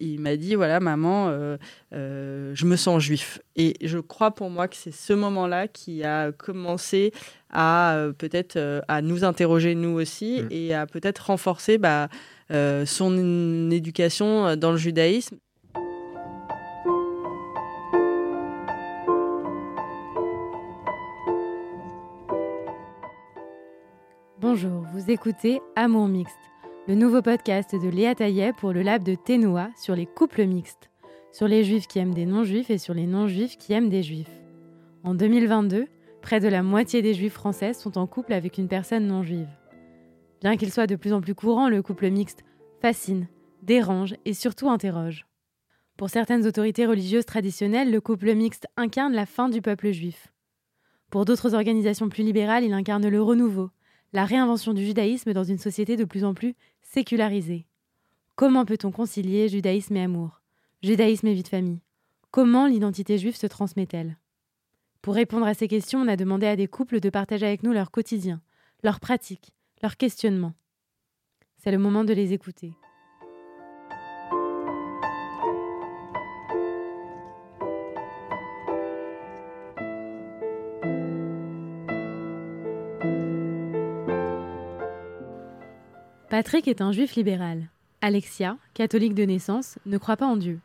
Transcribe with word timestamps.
Il 0.00 0.20
m'a 0.20 0.36
dit 0.36 0.54
voilà 0.54 0.80
maman, 0.80 1.28
euh, 1.28 1.56
euh, 1.92 2.52
je 2.54 2.66
me 2.66 2.76
sens 2.76 3.02
juif. 3.02 3.40
Et 3.56 3.74
je 3.82 3.98
crois 3.98 4.30
pour 4.30 4.50
moi 4.50 4.68
que 4.68 4.76
c'est 4.76 4.92
ce 4.92 5.12
moment-là 5.12 5.68
qui 5.68 6.04
a 6.04 6.32
commencé 6.32 7.12
à 7.50 7.94
euh, 7.94 8.12
peut-être 8.12 8.82
à 8.88 9.02
nous 9.02 9.24
interroger 9.24 9.74
nous 9.74 9.98
aussi 9.98 10.42
mm. 10.42 10.48
et 10.50 10.74
à 10.74 10.86
peut-être 10.86 11.26
renforcer 11.26 11.78
bah, 11.78 12.08
son 12.50 13.70
éducation 13.70 14.56
dans 14.56 14.72
le 14.72 14.78
judaïsme. 14.78 15.36
Bonjour, 24.38 24.84
vous 24.94 25.10
écoutez 25.10 25.60
Amour 25.74 26.08
Mixte 26.08 26.36
le 26.88 26.94
nouveau 26.94 27.20
podcast 27.20 27.74
de 27.74 27.88
Léa 27.88 28.14
Taillet 28.14 28.52
pour 28.52 28.72
le 28.72 28.82
lab 28.82 29.02
de 29.02 29.16
Ténoa 29.16 29.70
sur 29.76 29.96
les 29.96 30.06
couples 30.06 30.46
mixtes, 30.46 30.88
sur 31.32 31.48
les 31.48 31.64
juifs 31.64 31.88
qui 31.88 31.98
aiment 31.98 32.14
des 32.14 32.26
non-juifs 32.26 32.70
et 32.70 32.78
sur 32.78 32.94
les 32.94 33.08
non-juifs 33.08 33.58
qui 33.58 33.72
aiment 33.72 33.88
des 33.88 34.04
juifs. 34.04 34.30
En 35.02 35.16
2022, 35.16 35.88
près 36.22 36.38
de 36.38 36.46
la 36.46 36.62
moitié 36.62 37.02
des 37.02 37.14
juifs 37.14 37.32
français 37.32 37.72
sont 37.72 37.98
en 37.98 38.06
couple 38.06 38.32
avec 38.32 38.56
une 38.56 38.68
personne 38.68 39.08
non-juive. 39.08 39.48
Bien 40.42 40.56
qu'il 40.56 40.72
soit 40.72 40.86
de 40.86 40.94
plus 40.94 41.12
en 41.12 41.20
plus 41.20 41.34
courant, 41.34 41.68
le 41.68 41.82
couple 41.82 42.08
mixte 42.08 42.44
fascine, 42.80 43.26
dérange 43.62 44.14
et 44.24 44.32
surtout 44.32 44.68
interroge. 44.68 45.26
Pour 45.96 46.08
certaines 46.08 46.46
autorités 46.46 46.86
religieuses 46.86 47.26
traditionnelles, 47.26 47.90
le 47.90 48.00
couple 48.00 48.32
mixte 48.34 48.68
incarne 48.76 49.12
la 49.12 49.26
fin 49.26 49.48
du 49.48 49.60
peuple 49.60 49.90
juif. 49.90 50.32
Pour 51.10 51.24
d'autres 51.24 51.54
organisations 51.54 52.08
plus 52.08 52.22
libérales, 52.22 52.62
il 52.62 52.72
incarne 52.72 53.08
le 53.08 53.22
renouveau, 53.22 53.70
la 54.12 54.24
réinvention 54.24 54.72
du 54.72 54.84
judaïsme 54.84 55.32
dans 55.32 55.44
une 55.44 55.58
société 55.58 55.96
de 55.96 56.04
plus 56.04 56.24
en 56.24 56.34
plus 56.34 56.54
sécularisée. 56.82 57.66
Comment 58.34 58.64
peut-on 58.64 58.92
concilier 58.92 59.48
judaïsme 59.48 59.96
et 59.96 60.02
amour? 60.02 60.42
Judaïsme 60.82 61.26
et 61.26 61.34
vie 61.34 61.42
de 61.42 61.48
famille 61.48 61.80
Comment 62.30 62.66
l'identité 62.66 63.18
juive 63.18 63.36
se 63.36 63.46
transmet-elle? 63.46 64.18
Pour 65.02 65.14
répondre 65.14 65.46
à 65.46 65.54
ces 65.54 65.68
questions, 65.68 66.00
on 66.00 66.08
a 66.08 66.16
demandé 66.16 66.46
à 66.46 66.56
des 66.56 66.66
couples 66.66 67.00
de 67.00 67.10
partager 67.10 67.46
avec 67.46 67.62
nous 67.62 67.72
leur 67.72 67.90
quotidien, 67.90 68.42
leurs 68.82 69.00
pratiques, 69.00 69.52
leurs 69.82 69.96
questionnements. 69.96 70.54
C'est 71.58 71.70
le 71.70 71.78
moment 71.78 72.04
de 72.04 72.12
les 72.12 72.32
écouter. 72.32 72.72
Patrick 86.36 86.68
est 86.68 86.82
un 86.82 86.92
juif 86.92 87.14
libéral. 87.14 87.70
Alexia, 88.02 88.58
catholique 88.74 89.14
de 89.14 89.22
naissance, 89.22 89.78
ne 89.86 89.96
croit 89.96 90.18
pas 90.18 90.26
en 90.26 90.36
Dieu. 90.36 90.60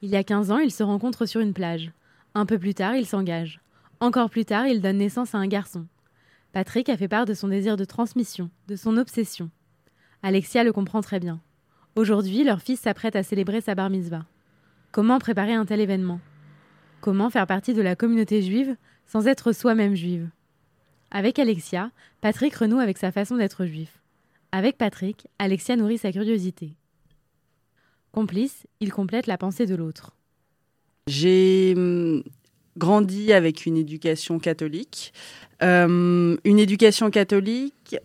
Il 0.00 0.08
y 0.08 0.16
a 0.16 0.24
15 0.24 0.50
ans, 0.50 0.56
ils 0.56 0.70
se 0.70 0.82
rencontrent 0.82 1.26
sur 1.26 1.42
une 1.42 1.52
plage. 1.52 1.92
Un 2.34 2.46
peu 2.46 2.58
plus 2.58 2.72
tard, 2.72 2.96
ils 2.96 3.04
s'engagent. 3.04 3.60
Encore 4.00 4.30
plus 4.30 4.46
tard, 4.46 4.66
ils 4.66 4.80
donnent 4.80 4.96
naissance 4.96 5.34
à 5.34 5.38
un 5.38 5.48
garçon. 5.48 5.84
Patrick 6.54 6.88
a 6.88 6.96
fait 6.96 7.08
part 7.08 7.26
de 7.26 7.34
son 7.34 7.48
désir 7.48 7.76
de 7.76 7.84
transmission, 7.84 8.48
de 8.68 8.74
son 8.74 8.96
obsession. 8.96 9.50
Alexia 10.22 10.64
le 10.64 10.72
comprend 10.72 11.02
très 11.02 11.20
bien. 11.20 11.42
Aujourd'hui, 11.94 12.42
leur 12.42 12.62
fils 12.62 12.80
s'apprête 12.80 13.14
à 13.14 13.22
célébrer 13.22 13.60
sa 13.60 13.74
bar 13.74 13.90
mitzvah. 13.90 14.24
Comment 14.92 15.18
préparer 15.18 15.52
un 15.52 15.66
tel 15.66 15.80
événement? 15.80 16.20
Comment 17.02 17.28
faire 17.28 17.46
partie 17.46 17.74
de 17.74 17.82
la 17.82 17.96
communauté 17.96 18.40
juive 18.40 18.76
sans 19.04 19.26
être 19.26 19.52
soi-même 19.52 19.94
juive? 19.94 20.30
Avec 21.10 21.38
Alexia, 21.38 21.90
Patrick 22.22 22.54
renoue 22.54 22.78
avec 22.78 22.96
sa 22.96 23.12
façon 23.12 23.36
d'être 23.36 23.66
juif. 23.66 24.01
Avec 24.54 24.76
Patrick, 24.76 25.26
Alexia 25.38 25.76
nourrit 25.76 25.96
sa 25.96 26.12
curiosité. 26.12 26.74
Complice, 28.12 28.66
il 28.80 28.92
complète 28.92 29.26
la 29.26 29.38
pensée 29.38 29.64
de 29.64 29.74
l'autre. 29.74 30.14
J'ai 31.06 31.72
hum, 31.74 32.22
grandi 32.76 33.32
avec 33.32 33.64
une 33.64 33.78
éducation 33.78 34.38
catholique. 34.38 35.14
Hum, 35.62 36.36
une 36.44 36.58
éducation 36.58 37.10
catholique, 37.10 37.96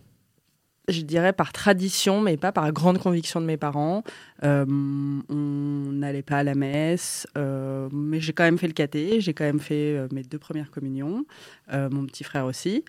je 0.88 1.02
dirais 1.02 1.34
par 1.34 1.52
tradition, 1.52 2.22
mais 2.22 2.38
pas 2.38 2.50
par 2.50 2.72
grande 2.72 2.98
conviction 2.98 3.42
de 3.42 3.46
mes 3.46 3.58
parents. 3.58 4.02
Hum, 4.42 5.22
on 5.28 5.92
n'allait 5.92 6.22
pas 6.22 6.38
à 6.38 6.44
la 6.44 6.54
messe, 6.54 7.26
mais 7.36 8.22
j'ai 8.22 8.32
quand 8.32 8.44
même 8.44 8.58
fait 8.58 8.68
le 8.68 8.72
caté, 8.72 9.20
j'ai 9.20 9.34
quand 9.34 9.44
même 9.44 9.60
fait 9.60 9.98
euh, 9.98 10.08
mes 10.12 10.22
deux 10.22 10.38
premières 10.38 10.70
communions, 10.70 11.26
euh, 11.74 11.90
mon 11.90 12.06
petit 12.06 12.24
frère 12.24 12.46
aussi. 12.46 12.84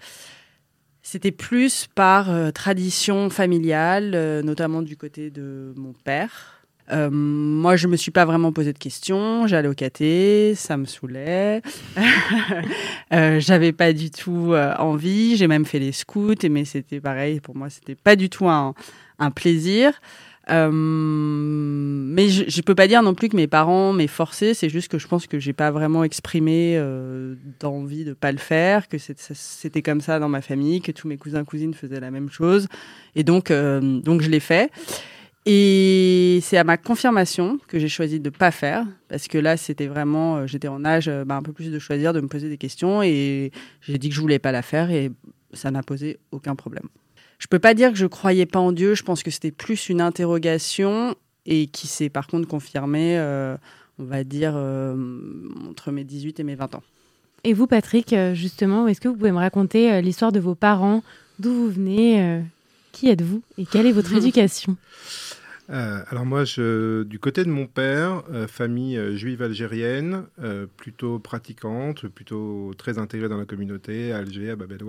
C'était 1.11 1.31
plus 1.31 1.87
par 1.95 2.29
euh, 2.29 2.51
tradition 2.51 3.31
familiale, 3.31 4.11
euh, 4.13 4.43
notamment 4.43 4.83
du 4.83 4.95
côté 4.95 5.31
de 5.31 5.73
mon 5.75 5.91
père. 5.91 6.61
Euh, 6.91 7.09
moi, 7.11 7.75
je 7.77 7.87
me 7.87 7.95
suis 7.95 8.11
pas 8.11 8.25
vraiment 8.25 8.51
posé 8.51 8.73
de 8.73 8.77
questions. 8.77 9.47
J'allais 9.47 9.69
au 9.69 9.73
caté, 9.73 10.53
ça 10.53 10.77
me 10.77 10.85
saoulait. 10.85 11.63
J'avais 13.11 13.71
pas 13.71 13.91
du 13.91 14.11
tout 14.11 14.53
envie. 14.53 15.35
J'ai 15.35 15.47
même 15.47 15.65
fait 15.65 15.79
les 15.79 15.93
scouts, 15.93 16.47
mais 16.47 16.63
c'était 16.63 16.99
pareil. 16.99 17.39
Pour 17.39 17.55
moi, 17.55 17.71
c'était 17.71 17.95
pas 17.95 18.15
du 18.15 18.29
tout 18.29 18.47
un 18.47 18.75
plaisir. 19.33 19.99
Euh, 20.49 20.69
mais 20.71 22.29
je 22.29 22.43
ne 22.43 22.61
peux 22.63 22.75
pas 22.75 22.87
dire 22.87 23.03
non 23.03 23.13
plus 23.13 23.29
que 23.29 23.35
mes 23.35 23.47
parents 23.47 23.93
m'aient 23.93 24.07
forcé. 24.07 24.53
C'est 24.53 24.69
juste 24.69 24.87
que 24.89 24.97
je 24.97 25.07
pense 25.07 25.27
que 25.27 25.39
j'ai 25.39 25.53
pas 25.53 25.71
vraiment 25.71 26.03
exprimé 26.03 26.75
euh, 26.77 27.35
d'envie 27.59 28.03
de 28.03 28.13
pas 28.13 28.31
le 28.31 28.37
faire, 28.37 28.87
que 28.87 28.97
c'était 28.97 29.81
comme 29.81 30.01
ça 30.01 30.19
dans 30.19 30.29
ma 30.29 30.41
famille, 30.41 30.81
que 30.81 30.91
tous 30.91 31.07
mes 31.07 31.17
cousins 31.17 31.43
cousines 31.43 31.73
faisaient 31.73 31.99
la 31.99 32.11
même 32.11 32.29
chose, 32.29 32.67
et 33.15 33.23
donc 33.23 33.51
euh, 33.51 33.99
donc 34.01 34.21
je 34.21 34.29
l'ai 34.29 34.39
fait. 34.39 34.71
Et 35.45 36.39
c'est 36.43 36.57
à 36.57 36.63
ma 36.63 36.77
confirmation 36.77 37.59
que 37.67 37.79
j'ai 37.79 37.87
choisi 37.87 38.19
de 38.19 38.29
pas 38.29 38.51
faire, 38.51 38.85
parce 39.07 39.27
que 39.27 39.37
là, 39.37 39.57
c'était 39.57 39.87
vraiment, 39.87 40.45
j'étais 40.45 40.67
en 40.67 40.83
âge 40.85 41.09
bah, 41.25 41.35
un 41.35 41.41
peu 41.41 41.53
plus 41.53 41.71
de 41.71 41.79
choisir, 41.79 42.13
de 42.13 42.21
me 42.21 42.27
poser 42.27 42.49
des 42.49 42.57
questions, 42.57 43.01
et 43.01 43.51
j'ai 43.81 43.97
dit 43.97 44.09
que 44.09 44.15
je 44.15 44.21
voulais 44.21 44.37
pas 44.37 44.51
la 44.51 44.61
faire, 44.61 44.91
et 44.91 45.11
ça 45.53 45.71
n'a 45.71 45.81
posé 45.81 46.19
aucun 46.31 46.55
problème. 46.55 46.87
Je 47.39 47.47
peux 47.47 47.59
pas 47.59 47.73
dire 47.73 47.91
que 47.91 47.97
je 47.97 48.05
croyais 48.05 48.45
pas 48.45 48.59
en 48.59 48.71
Dieu. 48.71 48.93
Je 48.93 49.03
pense 49.03 49.23
que 49.23 49.31
c'était 49.31 49.51
plus 49.51 49.89
une 49.89 50.01
interrogation 50.01 51.15
et 51.45 51.67
qui 51.67 51.87
s'est 51.87 52.09
par 52.09 52.27
contre 52.27 52.47
confirmée, 52.47 53.17
euh, 53.17 53.55
on 53.97 54.03
va 54.03 54.23
dire, 54.23 54.53
euh, 54.55 54.95
entre 55.69 55.91
mes 55.91 56.03
18 56.03 56.39
et 56.41 56.43
mes 56.43 56.55
20 56.55 56.75
ans. 56.75 56.83
Et 57.45 57.53
vous, 57.53 57.67
Patrick, 57.67 58.11
euh, 58.11 58.33
justement, 58.33 58.87
est-ce 58.87 58.99
que 58.99 59.07
vous 59.07 59.15
pouvez 59.15 59.31
me 59.31 59.37
raconter 59.37 60.01
l'histoire 60.01 60.33
de 60.33 60.39
vos 60.41 60.55
parents, 60.55 61.01
d'où 61.39 61.53
vous 61.53 61.69
venez, 61.69 62.41
qui 62.91 63.09
êtes-vous 63.09 63.41
et 63.57 63.65
quelle 63.65 63.87
est 63.87 63.93
votre 63.93 64.13
éducation? 64.17 64.75
Alors 65.71 66.25
moi, 66.25 66.45
je, 66.45 67.03
du 67.03 67.19
côté 67.19 67.43
de 67.43 67.49
mon 67.49 67.67
père, 67.67 68.23
famille 68.47 68.99
juive 69.15 69.43
algérienne, 69.43 70.23
plutôt 70.77 71.19
pratiquante, 71.19 72.07
plutôt 72.07 72.73
très 72.75 72.97
intégrée 72.97 73.29
dans 73.29 73.37
la 73.37 73.45
communauté, 73.45 74.11
à 74.11 74.17
Alger, 74.17 74.49
à 74.49 74.55
Bab 74.55 74.71
el 74.71 74.83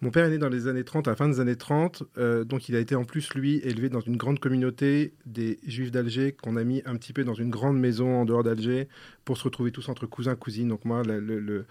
mon 0.00 0.10
père 0.10 0.26
est 0.26 0.30
né 0.30 0.38
dans 0.38 0.48
les 0.48 0.68
années 0.68 0.84
30, 0.84 1.08
à 1.08 1.12
la 1.12 1.16
fin 1.16 1.28
des 1.28 1.40
années 1.40 1.56
30, 1.56 2.04
euh, 2.18 2.44
donc 2.44 2.68
il 2.68 2.76
a 2.76 2.78
été 2.78 2.94
en 2.94 3.04
plus, 3.04 3.34
lui, 3.34 3.60
élevé 3.64 3.88
dans 3.88 4.00
une 4.00 4.16
grande 4.16 4.38
communauté 4.38 5.12
des 5.26 5.58
Juifs 5.66 5.90
d'Alger 5.90 6.32
qu'on 6.32 6.56
a 6.56 6.62
mis 6.62 6.82
un 6.86 6.94
petit 6.96 7.12
peu 7.12 7.24
dans 7.24 7.34
une 7.34 7.50
grande 7.50 7.78
maison 7.78 8.20
en 8.20 8.24
dehors 8.24 8.44
d'Alger 8.44 8.88
pour 9.24 9.38
se 9.38 9.44
retrouver 9.44 9.72
tous 9.72 9.88
entre 9.88 10.06
cousins, 10.06 10.36
cousines. 10.36 10.68
Donc 10.68 10.84
moi, 10.84 11.02
le, 11.02 11.66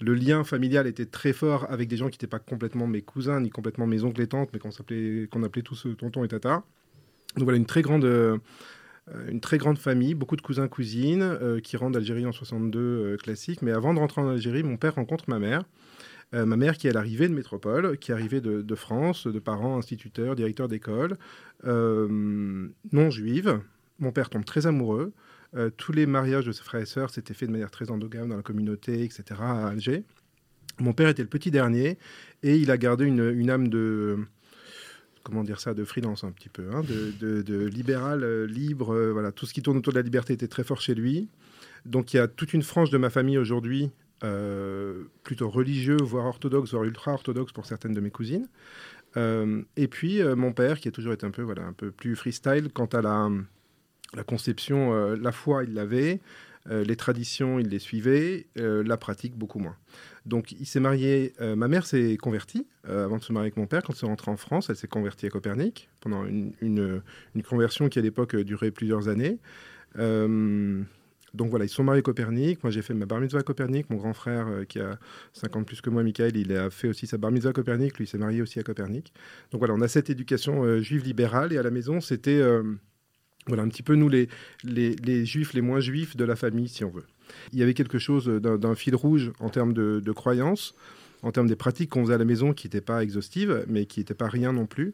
lien 0.00 0.44
familial 0.44 0.86
était 0.86 1.06
très 1.06 1.32
fort 1.32 1.66
avec 1.70 1.88
des 1.88 1.96
gens 1.96 2.06
qui 2.06 2.14
n'étaient 2.14 2.28
pas 2.28 2.38
complètement 2.38 2.86
mes 2.86 3.02
cousins, 3.02 3.40
ni 3.40 3.50
complètement 3.50 3.88
mes 3.88 4.04
oncles 4.04 4.22
et 4.22 4.28
tantes, 4.28 4.50
mais 4.52 4.60
qu'on 4.60 4.70
appelait, 4.70 5.26
qu'on 5.28 5.42
appelait 5.42 5.62
tous 5.62 5.88
tonton 5.98 6.22
et 6.22 6.28
tata. 6.28 6.62
Donc 7.36 7.44
voilà, 7.44 7.58
une 7.58 7.66
très 7.66 7.82
grande... 7.82 8.04
Euh, 8.04 8.38
une 9.28 9.40
très 9.40 9.58
grande 9.58 9.78
famille, 9.78 10.14
beaucoup 10.14 10.36
de 10.36 10.42
cousins, 10.42 10.68
cousines, 10.68 11.22
euh, 11.22 11.58
qui 11.58 11.76
rentrent 11.76 11.94
d'Algérie 11.94 12.24
en 12.24 12.30
62 12.30 13.16
classique. 13.16 13.60
Mais 13.60 13.72
avant 13.72 13.92
de 13.94 13.98
rentrer 13.98 14.20
en 14.20 14.28
Algérie, 14.28 14.62
mon 14.62 14.76
père 14.76 14.94
rencontre 14.94 15.24
ma 15.26 15.40
mère. 15.40 15.64
Euh, 16.34 16.46
ma 16.46 16.56
mère 16.56 16.78
qui 16.78 16.88
est 16.88 16.92
l'arrivée 16.92 17.28
de 17.28 17.34
métropole, 17.34 17.98
qui 17.98 18.10
est 18.10 18.14
arrivée 18.14 18.40
de, 18.40 18.74
France, 18.74 19.26
de 19.26 19.38
parents, 19.38 19.76
instituteurs, 19.76 20.34
directeurs 20.34 20.68
d'école, 20.68 21.16
euh, 21.64 22.68
non 22.92 23.10
juive. 23.10 23.60
Mon 23.98 24.12
père 24.12 24.30
tombe 24.30 24.44
très 24.44 24.66
amoureux. 24.66 25.12
Euh, 25.54 25.68
tous 25.76 25.92
les 25.92 26.06
mariages 26.06 26.46
de 26.46 26.52
ses 26.52 26.62
frères 26.62 26.80
et 26.80 26.86
sœurs 26.86 27.10
s'étaient 27.10 27.34
faits 27.34 27.48
de 27.48 27.52
manière 27.52 27.70
très 27.70 27.90
endogame 27.90 28.30
dans 28.30 28.36
la 28.36 28.42
communauté, 28.42 29.04
etc., 29.04 29.24
à 29.40 29.68
Alger. 29.68 30.04
Mon 30.78 30.94
père 30.94 31.08
était 31.08 31.22
le 31.22 31.28
petit 31.28 31.50
dernier 31.50 31.98
et 32.42 32.56
il 32.56 32.70
a 32.70 32.78
gardé 32.78 33.04
une, 33.04 33.50
âme 33.50 33.68
de 33.68 34.18
comment 35.22 35.44
dire 35.44 35.60
ça, 35.60 35.74
de 35.74 35.84
freelance 35.84 36.24
un 36.24 36.32
petit 36.32 36.48
peu, 36.48 36.64
hein, 36.72 36.82
de, 36.82 37.66
libéral, 37.66 38.44
libre, 38.46 39.10
voilà, 39.12 39.30
tout 39.30 39.44
ce 39.44 39.52
qui 39.52 39.60
tourne 39.60 39.76
autour 39.76 39.92
de 39.92 39.98
la 39.98 40.02
liberté 40.02 40.32
était 40.32 40.48
très 40.48 40.64
fort 40.64 40.80
chez 40.80 40.94
lui. 40.94 41.28
Donc 41.84 42.14
il 42.14 42.16
y 42.16 42.20
a 42.20 42.26
toute 42.26 42.54
une 42.54 42.62
frange 42.62 42.88
de 42.88 42.96
ma 42.96 43.10
famille 43.10 43.36
aujourd'hui 43.36 43.90
euh, 44.24 45.04
plutôt 45.24 45.48
religieux, 45.48 45.96
voire 46.00 46.26
orthodoxe, 46.26 46.70
voire 46.70 46.84
ultra-orthodoxe 46.84 47.52
pour 47.52 47.66
certaines 47.66 47.92
de 47.92 48.00
mes 48.00 48.10
cousines. 48.10 48.48
Euh, 49.16 49.62
et 49.76 49.88
puis 49.88 50.22
euh, 50.22 50.36
mon 50.36 50.52
père, 50.52 50.78
qui 50.78 50.88
a 50.88 50.92
toujours 50.92 51.12
été 51.12 51.26
un 51.26 51.30
peu, 51.30 51.42
voilà, 51.42 51.62
un 51.62 51.72
peu 51.72 51.90
plus 51.90 52.14
freestyle 52.14 52.70
quant 52.72 52.86
à 52.86 53.02
la, 53.02 53.28
la 54.14 54.24
conception, 54.24 55.14
la 55.14 55.32
foi, 55.32 55.64
il 55.64 55.74
l'avait. 55.74 56.20
les 56.70 56.96
traditions, 56.96 57.58
il 57.58 57.68
les 57.68 57.80
suivait, 57.80 58.46
la 58.54 58.96
pratique, 58.96 59.36
beaucoup 59.36 59.58
moins. 59.58 59.76
Donc 60.26 60.52
il 60.52 60.66
s'est 60.66 60.80
marié, 60.80 61.32
ma 61.40 61.66
mère 61.66 61.86
s'est 61.86 62.16
convertie 62.16 62.66
avant 62.84 63.16
de 63.16 63.22
se 63.22 63.32
marier 63.32 63.46
avec 63.46 63.56
mon 63.56 63.66
père. 63.66 63.82
Quand 63.82 63.94
elle 63.94 64.04
est 64.04 64.10
rentrée 64.10 64.30
en 64.30 64.36
France, 64.36 64.70
elle 64.70 64.76
s'est 64.76 64.86
convertie 64.86 65.26
à 65.26 65.30
Copernic 65.30 65.88
pendant 66.00 66.24
une, 66.24 66.52
une, 66.60 67.02
une 67.34 67.42
conversion 67.42 67.88
qui 67.88 67.98
à 67.98 68.02
l'époque 68.02 68.36
durait 68.36 68.70
plusieurs 68.70 69.08
années. 69.08 69.38
Donc 71.34 71.50
voilà, 71.50 71.64
ils 71.64 71.70
sont 71.70 71.84
mariés 71.84 72.00
à 72.00 72.02
Copernic. 72.02 72.62
Moi, 72.62 72.70
j'ai 72.70 72.82
fait 72.82 72.94
ma 72.94 73.06
bar 73.06 73.20
mitzvah 73.20 73.40
à 73.40 73.42
Copernic. 73.42 73.88
Mon 73.90 73.96
grand 73.96 74.12
frère, 74.12 74.48
euh, 74.48 74.64
qui 74.64 74.80
a 74.80 74.98
50 75.32 75.66
plus 75.66 75.80
que 75.80 75.90
moi, 75.90 76.02
Michael, 76.02 76.36
il 76.36 76.54
a 76.54 76.70
fait 76.70 76.88
aussi 76.88 77.06
sa 77.06 77.16
bar 77.16 77.30
mitzvah 77.30 77.50
à 77.50 77.52
Copernic. 77.52 77.98
Lui, 77.98 78.06
s'est 78.06 78.18
marié 78.18 78.42
aussi 78.42 78.58
à 78.58 78.62
Copernic. 78.62 79.12
Donc 79.50 79.60
voilà, 79.60 79.74
on 79.74 79.80
a 79.80 79.88
cette 79.88 80.10
éducation 80.10 80.64
euh, 80.64 80.80
juive 80.80 81.04
libérale. 81.04 81.52
Et 81.52 81.58
à 81.58 81.62
la 81.62 81.70
maison, 81.70 82.00
c'était 82.00 82.40
euh, 82.40 82.62
voilà, 83.46 83.62
un 83.62 83.68
petit 83.68 83.82
peu 83.82 83.94
nous, 83.94 84.08
les, 84.08 84.28
les, 84.64 85.24
juifs 85.24 85.54
les 85.54 85.62
moins 85.62 85.80
juifs 85.80 86.16
de 86.16 86.24
la 86.24 86.36
famille, 86.36 86.68
si 86.68 86.84
on 86.84 86.90
veut. 86.90 87.04
Il 87.52 87.58
y 87.58 87.62
avait 87.62 87.74
quelque 87.74 87.98
chose 87.98 88.26
d'un 88.26 88.74
fil 88.74 88.94
rouge 88.94 89.32
en 89.40 89.48
termes 89.48 89.72
de, 89.72 90.02
de 90.04 90.12
croyances, 90.12 90.74
en 91.22 91.32
termes 91.32 91.46
des 91.46 91.56
pratiques 91.56 91.90
qu'on 91.90 92.02
faisait 92.02 92.14
à 92.14 92.18
la 92.18 92.26
maison 92.26 92.52
qui 92.52 92.66
n'étaient 92.66 92.82
pas 92.82 93.02
exhaustives, 93.02 93.64
mais 93.68 93.86
qui 93.86 94.00
n'étaient 94.00 94.12
pas 94.12 94.28
rien 94.28 94.52
non 94.52 94.66
plus 94.66 94.92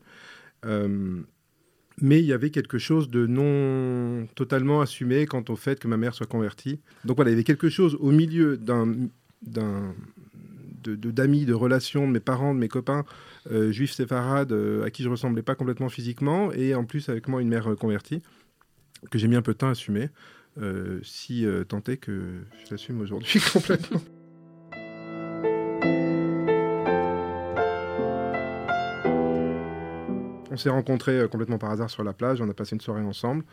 mais 2.00 2.20
il 2.20 2.26
y 2.26 2.32
avait 2.32 2.50
quelque 2.50 2.78
chose 2.78 3.10
de 3.10 3.26
non 3.26 4.26
totalement 4.34 4.80
assumé 4.80 5.26
quant 5.26 5.44
au 5.48 5.56
fait 5.56 5.78
que 5.80 5.88
ma 5.88 5.96
mère 5.96 6.14
soit 6.14 6.26
convertie. 6.26 6.80
Donc 7.04 7.16
voilà, 7.16 7.30
il 7.30 7.34
y 7.34 7.36
avait 7.36 7.44
quelque 7.44 7.68
chose 7.68 7.96
au 8.00 8.10
milieu 8.10 8.56
d'un 8.56 9.08
d'amis, 10.84 11.44
de, 11.44 11.52
relations 11.52 12.06
de 12.06 12.12
mes 12.12 12.20
parents, 12.20 12.54
de 12.54 12.60
mes 12.60 12.68
copains 12.68 13.04
euh, 13.50 13.72
juifs 13.72 13.92
séfarades 13.92 14.52
euh, 14.52 14.84
à 14.84 14.90
qui 14.90 15.02
je 15.02 15.08
ressemblais 15.08 15.42
pas 15.42 15.54
complètement 15.54 15.88
physiquement, 15.88 16.52
et 16.52 16.74
en 16.74 16.84
plus 16.84 17.08
avec 17.08 17.28
moi 17.28 17.42
une 17.42 17.48
mère 17.48 17.70
euh, 17.70 17.74
convertie, 17.74 18.22
que 19.10 19.18
j'ai 19.18 19.28
mis 19.28 19.36
un 19.36 19.42
peu 19.42 19.52
de 19.52 19.58
temps 19.58 19.68
à 19.68 19.72
assumer, 19.72 20.08
si 21.02 21.46
tant 21.68 21.82
est 21.86 21.98
que 21.98 22.40
je 22.64 22.70
l'assume 22.72 23.00
aujourd'hui 23.00 23.40
complètement. 23.52 24.00
S'est 30.58 30.70
rencontrés 30.70 31.20
euh, 31.20 31.28
complètement 31.28 31.58
par 31.58 31.70
hasard 31.70 31.90
sur 31.90 32.04
la 32.04 32.12
plage, 32.12 32.40
on 32.40 32.48
a 32.48 32.54
passé 32.54 32.74
une 32.74 32.80
soirée 32.80 33.02
ensemble. 33.02 33.44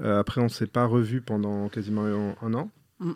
Euh, 0.00 0.18
après, 0.18 0.40
on 0.40 0.44
ne 0.44 0.48
s'est 0.48 0.66
pas 0.66 0.86
revus 0.86 1.20
pendant 1.20 1.68
quasiment 1.68 2.04
un, 2.40 2.54
an. 2.54 2.70
Mm. 3.00 3.12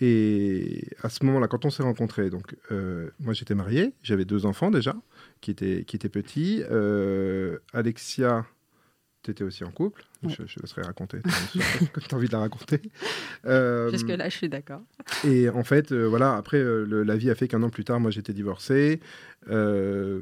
Et 0.00 0.88
à 1.02 1.08
ce 1.08 1.24
moment-là, 1.24 1.48
quand 1.48 1.64
on 1.64 1.70
s'est 1.70 1.82
rencontrés, 1.82 2.28
donc 2.28 2.56
euh, 2.72 3.10
moi 3.20 3.32
j'étais 3.32 3.54
marié, 3.54 3.94
j'avais 4.02 4.24
deux 4.24 4.44
enfants 4.44 4.70
déjà, 4.70 4.94
qui 5.40 5.52
étaient, 5.52 5.84
qui 5.84 5.96
étaient 5.96 6.08
petits. 6.08 6.62
Alexia 7.72 8.44
tu 9.24 9.30
étais 9.30 9.44
aussi 9.44 9.64
en 9.64 9.70
couple. 9.70 10.04
Je, 10.22 10.46
je, 10.46 10.60
laisserai 10.60 10.82
raconter 10.82 11.18
quand 11.92 12.00
tu 12.00 12.14
as 12.14 12.16
envie 12.16 12.28
de 12.28 12.32
la 12.32 12.40
raconter. 12.40 12.80
Euh, 13.46 13.90
Jusque-là, 13.90 14.28
je 14.28 14.36
suis 14.36 14.48
d'accord. 14.48 14.82
Et 15.24 15.48
en 15.48 15.64
fait, 15.64 15.92
euh, 15.92 16.04
voilà, 16.04 16.34
après, 16.36 16.58
euh, 16.58 17.04
la 17.04 17.16
vie 17.16 17.30
a 17.30 17.34
fait 17.34 17.48
qu'un 17.48 17.62
an 17.62 17.70
plus 17.70 17.84
tard, 17.84 18.00
moi, 18.00 18.10
j'étais 18.10 18.32
divorcé. 18.32 19.00
Euh, 19.50 20.20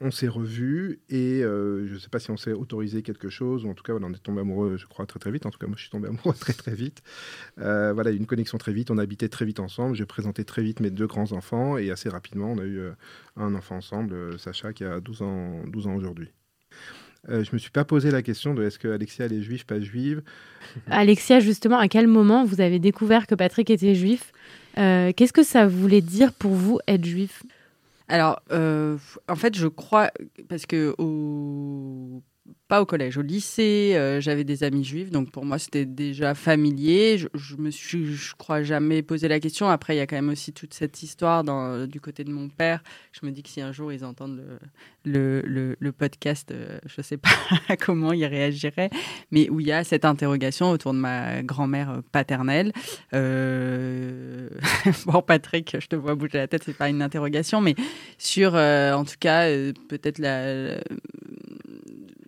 on 0.00 0.10
s'est 0.10 0.28
revus 0.28 1.00
et 1.08 1.40
je 1.42 1.92
ne 1.92 1.98
sais 1.98 2.08
pas 2.08 2.18
si 2.18 2.30
on 2.30 2.36
s'est 2.36 2.52
autorisé 2.52 3.02
quelque 3.02 3.28
chose, 3.28 3.64
ou 3.64 3.70
en 3.70 3.74
tout 3.74 3.84
cas, 3.84 3.92
on 3.92 4.12
est 4.12 4.22
tombé 4.22 4.40
amoureux, 4.40 4.76
je 4.76 4.86
crois, 4.86 5.06
très 5.06 5.18
très 5.18 5.30
vite. 5.30 5.46
En 5.46 5.50
tout 5.50 5.58
cas, 5.58 5.66
moi, 5.66 5.76
je 5.76 5.82
suis 5.82 5.90
tombé 5.90 6.08
amoureux 6.08 6.34
très 6.40 6.52
très 6.52 6.74
vite. 6.74 7.02
voilà, 7.56 8.10
une 8.10 8.26
connexion 8.26 8.58
très 8.58 8.72
vite. 8.72 8.90
On 8.90 8.98
habitait 8.98 9.28
très 9.28 9.44
vite 9.44 9.60
ensemble. 9.60 9.96
J'ai 9.96 10.06
présenté 10.06 10.44
très 10.44 10.62
vite 10.62 10.80
mes 10.80 10.90
deux 10.90 11.06
grands-enfants 11.06 11.76
et 11.78 11.90
assez 11.90 12.08
rapidement, 12.08 12.52
on 12.52 12.58
a 12.58 12.64
eu 12.64 12.80
un 13.36 13.54
enfant 13.54 13.76
ensemble, 13.76 14.38
Sacha, 14.38 14.72
qui 14.72 14.84
a 14.84 15.00
12 15.00 15.22
ans, 15.22 15.64
12 15.66 15.86
ans 15.86 15.94
aujourd'hui. 15.94 16.30
Euh, 17.28 17.42
je 17.42 17.50
ne 17.50 17.54
me 17.54 17.58
suis 17.58 17.70
pas 17.70 17.84
posé 17.84 18.10
la 18.10 18.22
question 18.22 18.54
de 18.54 18.64
est-ce 18.64 18.78
que 18.78 18.88
Alexia 18.88 19.26
elle 19.26 19.32
est 19.32 19.42
juive, 19.42 19.64
pas 19.64 19.80
juive. 19.80 20.22
Alexia, 20.90 21.40
justement, 21.40 21.78
à 21.78 21.88
quel 21.88 22.06
moment 22.06 22.44
vous 22.44 22.60
avez 22.60 22.78
découvert 22.78 23.26
que 23.26 23.34
Patrick 23.34 23.70
était 23.70 23.94
juif? 23.94 24.32
Euh, 24.76 25.12
Qu'est-ce 25.16 25.32
que 25.32 25.42
ça 25.42 25.66
voulait 25.66 26.00
dire 26.00 26.32
pour 26.32 26.52
vous 26.52 26.78
être 26.86 27.04
juif? 27.04 27.42
Alors, 28.08 28.42
euh, 28.52 28.98
en 29.28 29.36
fait, 29.36 29.56
je 29.56 29.66
crois, 29.66 30.10
parce 30.48 30.66
que 30.66 30.94
au 30.98 32.22
pas 32.68 32.80
au 32.80 32.86
collège, 32.86 33.18
au 33.18 33.22
lycée, 33.22 33.92
euh, 33.94 34.20
j'avais 34.20 34.44
des 34.44 34.64
amis 34.64 34.84
juifs, 34.84 35.10
donc 35.10 35.30
pour 35.30 35.44
moi 35.44 35.58
c'était 35.58 35.84
déjà 35.84 36.34
familier. 36.34 37.18
Je, 37.18 37.28
je, 37.34 37.56
me 37.56 37.70
suis, 37.70 38.14
je 38.14 38.34
crois, 38.34 38.62
jamais 38.62 39.02
posé 39.02 39.28
la 39.28 39.40
question. 39.40 39.68
Après, 39.68 39.94
il 39.94 39.98
y 39.98 40.00
a 40.00 40.06
quand 40.06 40.16
même 40.16 40.30
aussi 40.30 40.52
toute 40.52 40.74
cette 40.74 41.02
histoire 41.02 41.44
dans, 41.44 41.86
du 41.86 42.00
côté 42.00 42.24
de 42.24 42.30
mon 42.30 42.48
père. 42.48 42.82
Je 43.12 43.24
me 43.26 43.32
dis 43.32 43.42
que 43.42 43.48
si 43.48 43.60
un 43.60 43.72
jour 43.72 43.92
ils 43.92 44.04
entendent 44.04 44.42
le, 45.04 45.90
podcast, 45.96 46.50
euh, 46.50 46.78
je 46.86 47.02
sais 47.02 47.16
pas 47.16 47.30
comment 47.80 48.12
ils 48.12 48.26
réagiraient, 48.26 48.90
mais 49.30 49.48
où 49.50 49.60
il 49.60 49.66
y 49.66 49.72
a 49.72 49.84
cette 49.84 50.04
interrogation 50.04 50.70
autour 50.70 50.92
de 50.92 50.98
ma 50.98 51.42
grand-mère 51.42 52.02
paternelle. 52.12 52.72
Euh... 53.12 54.48
bon, 55.06 55.22
Patrick, 55.22 55.76
je 55.78 55.86
te 55.86 55.96
vois 55.96 56.14
bouger 56.14 56.38
la 56.38 56.48
tête, 56.48 56.62
c'est 56.64 56.76
pas 56.76 56.88
une 56.88 57.02
interrogation, 57.02 57.60
mais 57.60 57.74
sur, 58.18 58.54
euh, 58.54 58.92
en 58.92 59.04
tout 59.04 59.16
cas, 59.20 59.46
peut-être 59.88 60.18
la 60.18 60.78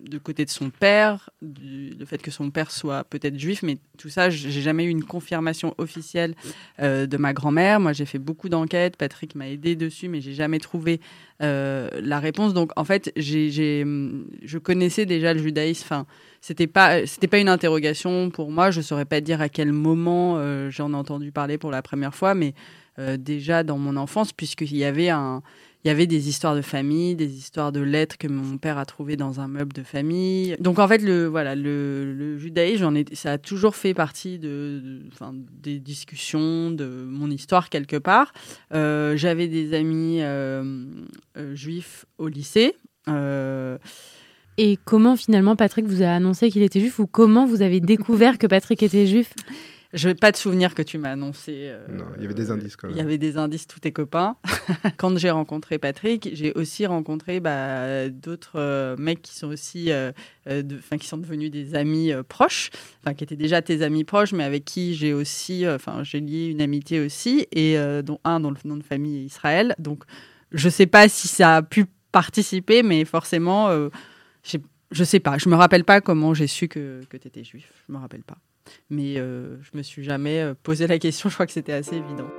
de 0.07 0.17
côté 0.17 0.45
de 0.45 0.49
son 0.49 0.69
père, 0.69 1.29
le 1.41 2.05
fait 2.05 2.21
que 2.21 2.31
son 2.31 2.49
père 2.49 2.71
soit 2.71 3.03
peut-être 3.03 3.37
juif, 3.37 3.63
mais 3.63 3.77
tout 3.97 4.09
ça, 4.09 4.29
j'ai 4.29 4.61
jamais 4.61 4.85
eu 4.85 4.89
une 4.89 5.03
confirmation 5.03 5.73
officielle 5.77 6.35
euh, 6.79 7.05
de 7.07 7.17
ma 7.17 7.33
grand-mère. 7.33 7.79
Moi, 7.79 7.93
j'ai 7.93 8.05
fait 8.05 8.19
beaucoup 8.19 8.49
d'enquêtes. 8.49 8.97
Patrick 8.97 9.35
m'a 9.35 9.47
aidé 9.49 9.75
dessus, 9.75 10.07
mais 10.07 10.21
j'ai 10.21 10.33
jamais 10.33 10.59
trouvé 10.59 10.99
euh, 11.41 11.89
la 12.01 12.19
réponse. 12.19 12.53
Donc, 12.53 12.71
en 12.75 12.83
fait, 12.85 13.11
je 13.15 14.57
connaissais 14.57 15.05
déjà 15.05 15.33
le 15.33 15.41
judaïsme. 15.41 15.83
Enfin, 15.85 16.05
c'était 16.41 16.67
pas, 16.67 17.05
c'était 17.05 17.27
pas 17.27 17.39
une 17.39 17.49
interrogation 17.49 18.29
pour 18.29 18.51
moi. 18.51 18.71
Je 18.71 18.81
saurais 18.81 19.05
pas 19.05 19.21
dire 19.21 19.41
à 19.41 19.49
quel 19.49 19.71
moment 19.71 20.35
euh, 20.37 20.69
j'en 20.69 20.91
ai 20.93 20.95
entendu 20.95 21.31
parler 21.31 21.57
pour 21.57 21.71
la 21.71 21.81
première 21.81 22.15
fois, 22.15 22.33
mais 22.33 22.53
déjà 23.19 23.61
dans 23.61 23.77
mon 23.77 23.95
enfance, 23.95 24.33
puisqu'il 24.33 24.75
y 24.75 24.83
avait 24.83 25.09
un 25.09 25.43
il 25.83 25.87
y 25.87 25.91
avait 25.91 26.07
des 26.07 26.27
histoires 26.27 26.55
de 26.55 26.61
famille, 26.61 27.15
des 27.15 27.37
histoires 27.37 27.71
de 27.71 27.79
lettres 27.79 28.17
que 28.17 28.27
mon 28.27 28.57
père 28.57 28.77
a 28.77 28.85
trouvées 28.85 29.15
dans 29.15 29.39
un 29.39 29.47
meuble 29.47 29.73
de 29.73 29.83
famille. 29.83 30.55
Donc 30.59 30.79
en 30.79 30.87
fait, 30.87 30.97
le, 30.97 31.27
voilà, 31.27 31.55
le, 31.55 32.37
judaïsme, 32.37 33.03
ça 33.13 33.33
a 33.33 33.37
toujours 33.37 33.75
fait 33.75 33.93
partie 33.93 34.39
de, 34.39 35.01
des 35.61 35.79
discussions 35.79 36.71
de 36.71 36.85
mon 36.85 37.29
histoire 37.29 37.69
quelque 37.69 37.95
part. 37.95 38.33
Euh, 38.73 39.15
j'avais 39.15 39.47
des 39.47 39.73
amis 39.73 40.17
euh, 40.21 40.85
euh, 41.37 41.55
juifs 41.55 42.05
au 42.17 42.27
lycée. 42.27 42.75
Et 44.59 44.79
comment 44.85 45.15
finalement 45.15 45.55
Patrick 45.55 45.85
vous 45.85 46.01
a 46.01 46.07
annoncé 46.07 46.49
qu'il 46.49 46.63
était 46.63 46.79
juif 46.79 46.97
ou 46.97 47.05
comment 47.05 47.45
vous 47.45 47.61
avez 47.61 47.79
découvert 47.79 48.39
que 48.39 48.47
Patrick 48.47 48.81
était 48.81 49.05
juif? 49.05 49.33
Je 49.93 50.09
n'ai 50.09 50.15
pas 50.15 50.31
de 50.31 50.37
souvenir 50.37 50.75
que 50.75 50.81
tu 50.81 50.97
m'as 50.97 51.11
annoncé. 51.11 51.53
Euh, 51.69 51.85
non, 51.89 52.05
il 52.17 52.23
y 52.23 52.25
avait 52.25 52.33
des 52.33 52.51
indices 52.51 52.75
quand 52.75 52.87
même. 52.87 52.97
Il 52.97 52.99
y 52.99 53.03
avait 53.03 53.17
des 53.17 53.37
indices, 53.37 53.67
tous 53.67 53.79
tes 53.79 53.91
copains. 53.91 54.35
quand 54.97 55.17
j'ai 55.17 55.29
rencontré 55.29 55.77
Patrick, 55.77 56.29
j'ai 56.33 56.51
aussi 56.53 56.85
rencontré 56.85 57.39
bah, 57.39 58.09
d'autres 58.09 58.59
euh, 58.59 58.95
mecs 58.97 59.21
qui 59.21 59.35
sont 59.35 59.47
aussi, 59.47 59.91
euh, 59.91 60.11
qui 60.99 61.07
sont 61.07 61.17
devenus 61.17 61.51
des 61.51 61.75
amis 61.75 62.11
proches, 62.27 62.69
enfin 63.01 63.13
qui 63.13 63.23
étaient 63.23 63.37
déjà 63.37 63.61
tes 63.61 63.81
amis 63.81 64.03
proches, 64.03 64.33
mais 64.33 64.43
avec 64.43 64.65
qui 64.65 64.93
j'ai 64.93 65.13
aussi, 65.13 65.67
enfin 65.67 66.03
j'ai 66.03 66.19
lié 66.19 66.47
une 66.47 66.61
amitié 66.61 66.99
aussi, 66.99 67.47
et 67.51 67.77
dont 68.03 68.19
un 68.23 68.39
dont 68.39 68.51
le 68.51 68.57
nom 68.65 68.77
de 68.77 68.83
famille 68.83 69.17
est 69.17 69.25
Israël. 69.25 69.75
Donc 69.79 70.03
je 70.51 70.69
sais 70.69 70.87
pas 70.87 71.07
si 71.07 71.27
ça 71.27 71.57
a 71.57 71.61
pu 71.61 71.85
participer, 72.11 72.83
mais 72.83 73.05
forcément, 73.05 73.69
je 74.91 75.03
sais 75.03 75.19
pas. 75.19 75.37
Je 75.37 75.49
me 75.49 75.55
rappelle 75.55 75.83
pas 75.83 76.01
comment 76.01 76.33
j'ai 76.33 76.47
su 76.47 76.67
que, 76.67 77.01
que 77.09 77.17
tu 77.17 77.27
étais 77.27 77.43
juif. 77.43 77.71
Je 77.87 77.93
me 77.93 77.99
rappelle 77.99 78.23
pas. 78.23 78.37
Mais 78.89 79.17
euh, 79.17 79.61
je 79.61 79.77
me 79.77 79.83
suis 79.83 80.03
jamais 80.03 80.41
euh, 80.41 80.53
posé 80.61 80.87
la 80.87 80.99
question, 80.99 81.29
je 81.29 81.33
crois 81.35 81.45
que 81.45 81.51
c'était 81.51 81.73
assez 81.73 81.95
évident. 81.95 82.29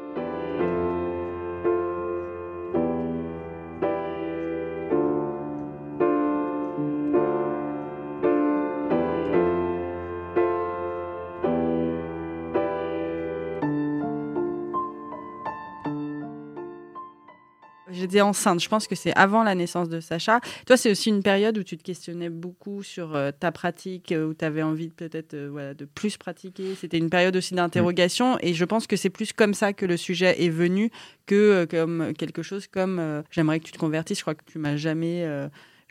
J'étais 18.08 18.20
enceinte. 18.20 18.60
Je 18.60 18.68
pense 18.68 18.86
que 18.86 18.94
c'est 18.94 19.14
avant 19.14 19.42
la 19.42 19.54
naissance 19.54 19.88
de 19.88 20.00
Sacha. 20.00 20.40
Toi, 20.66 20.76
c'est 20.76 20.90
aussi 20.90 21.10
une 21.10 21.22
période 21.22 21.58
où 21.58 21.62
tu 21.62 21.76
te 21.76 21.82
questionnais 21.82 22.30
beaucoup 22.30 22.82
sur 22.82 23.14
euh, 23.14 23.30
ta 23.38 23.52
pratique, 23.52 24.12
euh, 24.12 24.28
où 24.28 24.34
tu 24.34 24.44
avais 24.44 24.62
envie 24.62 24.88
peut-être 24.88 25.34
euh, 25.34 25.74
de 25.74 25.84
plus 25.84 26.16
pratiquer. 26.16 26.74
C'était 26.74 26.98
une 26.98 27.10
période 27.10 27.36
aussi 27.36 27.54
d'interrogation. 27.54 28.38
Et 28.40 28.54
je 28.54 28.64
pense 28.64 28.86
que 28.86 28.96
c'est 28.96 29.10
plus 29.10 29.32
comme 29.32 29.54
ça 29.54 29.72
que 29.72 29.86
le 29.86 29.96
sujet 29.96 30.42
est 30.42 30.48
venu 30.48 30.90
que 31.26 31.66
comme 31.66 32.14
quelque 32.16 32.42
chose 32.42 32.66
comme 32.66 33.22
j'aimerais 33.30 33.60
que 33.60 33.66
tu 33.66 33.72
te 33.72 33.78
convertisses. 33.78 34.18
Je 34.18 34.22
crois 34.22 34.34
que 34.34 34.44
tu 34.50 34.58
m'as 34.58 34.76
jamais 34.76 35.26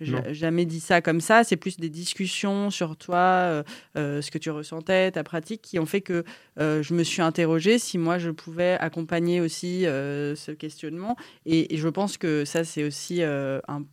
jamais 0.02 0.66
dit 0.66 0.80
ça 0.80 1.02
comme 1.02 1.22
ça. 1.22 1.44
C'est 1.44 1.58
plus 1.58 1.78
des 1.78 1.90
discussions 1.90 2.70
sur 2.70 2.96
toi, 2.96 3.18
euh, 3.18 3.64
euh, 3.98 4.22
ce 4.22 4.32
que 4.32 4.38
tu 4.38 4.50
ressentais, 4.50 5.12
ta 5.12 5.24
pratique, 5.24 5.62
qui 5.62 5.80
ont 5.80 5.86
fait 5.86 6.02
que 6.02 6.24
euh, 6.60 6.84
je 6.84 6.94
me 6.94 7.04
suis 7.04 7.22
interrogée 7.22 7.80
si 7.80 7.98
moi 7.98 8.18
je 8.18 8.30
pouvais 8.30 8.78
accompagner 8.80 9.42
aussi 9.42 9.82
ce 9.84 10.52
questionnement. 10.52 11.16
Et, 11.46 11.78
je 11.78 11.88
pense 11.90 12.18
que 12.18 12.46
ça, 12.46 12.64
c'est 12.64 12.84
aussi 12.84 13.22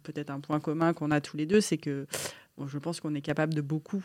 peut-être 0.02 0.30
un 0.30 0.40
point 0.40 0.60
commun 0.60 0.92
qu'on 0.92 1.10
a 1.10 1.20
tous 1.20 1.36
les 1.36 1.46
deux, 1.46 1.60
c'est 1.60 1.76
que 1.78 2.06
je 2.66 2.78
pense 2.78 3.00
qu'on 3.00 3.14
est 3.14 3.20
capable 3.20 3.54
de 3.54 3.60
beaucoup 3.60 4.02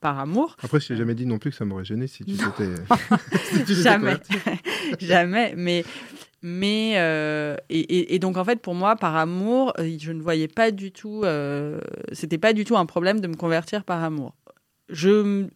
par 0.00 0.18
amour. 0.18 0.56
Après, 0.62 0.80
je 0.80 0.88
t'ai 0.88 0.96
jamais 0.96 1.14
dit 1.14 1.26
non 1.26 1.38
plus 1.38 1.50
que 1.50 1.56
ça 1.56 1.64
m'aurait 1.64 1.84
gêné 1.84 2.06
si 2.06 2.24
tu 2.24 2.32
t'étais. 2.36 3.74
jamais, 3.74 4.16
jamais. 5.00 5.54
Mais 5.56 5.84
mais 6.46 6.92
et, 7.70 8.14
et, 8.14 8.18
donc 8.18 8.36
en 8.36 8.44
fait 8.44 8.60
pour 8.60 8.74
moi 8.74 8.96
par 8.96 9.16
amour 9.16 9.72
je 9.78 10.12
ne 10.12 10.20
voyais 10.20 10.46
pas 10.46 10.70
du 10.70 10.92
tout 10.92 11.22
euh, 11.24 11.80
c'était 12.12 12.38
pas 12.38 12.52
du 12.52 12.64
tout 12.64 12.76
un 12.76 12.84
problème 12.86 13.20
de 13.20 13.26
me 13.26 13.34
convertir 13.34 13.82
par 13.82 14.04
amour. 14.04 14.34
Je 14.90 15.48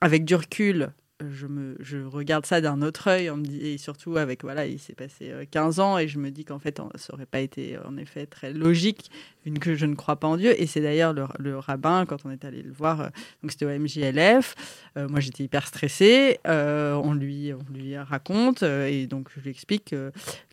avec 0.00 0.24
du 0.24 0.34
recul 0.34 0.92
je, 1.28 1.46
me, 1.46 1.76
regarde 2.08 2.46
ça 2.46 2.60
d'un 2.60 2.82
autre 2.82 3.08
œil, 3.08 3.30
et 3.60 3.78
surtout 3.78 4.16
avec, 4.16 4.42
voilà, 4.42 4.66
il 4.66 4.78
s'est 4.78 4.94
passé 4.94 5.32
15 5.50 5.78
euh, 5.78 5.82
ans, 5.82 5.98
et 5.98 6.08
je 6.08 6.18
me 6.18 6.30
dis 6.30 6.44
qu'en 6.44 6.58
fait, 6.58 6.80
ça 6.94 7.12
n'aurait 7.12 7.26
pas 7.26 7.40
été 7.40 7.78
en 7.84 7.96
effet 7.96 8.26
très 8.26 8.52
logique, 8.52 9.10
vu 9.44 9.52
que 9.54 9.74
je 9.74 9.86
ne 9.86 9.94
crois 9.94 10.16
pas 10.16 10.28
en 10.28 10.36
Dieu. 10.36 10.60
Et 10.60 10.66
c'est 10.66 10.80
d'ailleurs 10.80 11.12
le, 11.12 11.58
rabbin, 11.58 12.06
quand 12.06 12.24
on 12.24 12.30
est 12.30 12.44
allé 12.44 12.62
le 12.62 12.72
voir, 12.72 13.00
euh, 13.00 13.08
donc 13.42 13.52
c'était 13.52 13.66
au 13.66 13.78
MJLF, 13.78 14.54
euh, 14.96 15.08
moi 15.08 15.20
j'étais 15.20 15.44
hyper 15.44 15.66
stressée, 15.66 16.38
on, 16.46 17.14
lui, 17.14 17.52
on 17.52 17.72
lui 17.72 17.96
raconte, 17.96 18.62
et 18.62 19.06
donc 19.06 19.28
je 19.34 19.40
lui 19.40 19.50
explique 19.50 19.94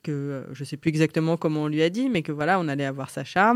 que, 0.03 0.45
je 0.51 0.59
ne 0.59 0.65
sais 0.65 0.77
plus 0.77 0.89
exactement 0.89 1.37
comment 1.37 1.63
on 1.63 1.67
lui 1.67 1.81
a 1.81 1.89
dit, 1.89 2.09
mais 2.09 2.21
que 2.21 2.31
voilà, 2.31 2.59
on 2.59 2.67
allait 2.67 2.85
avoir 2.85 3.09
Sacha 3.09 3.53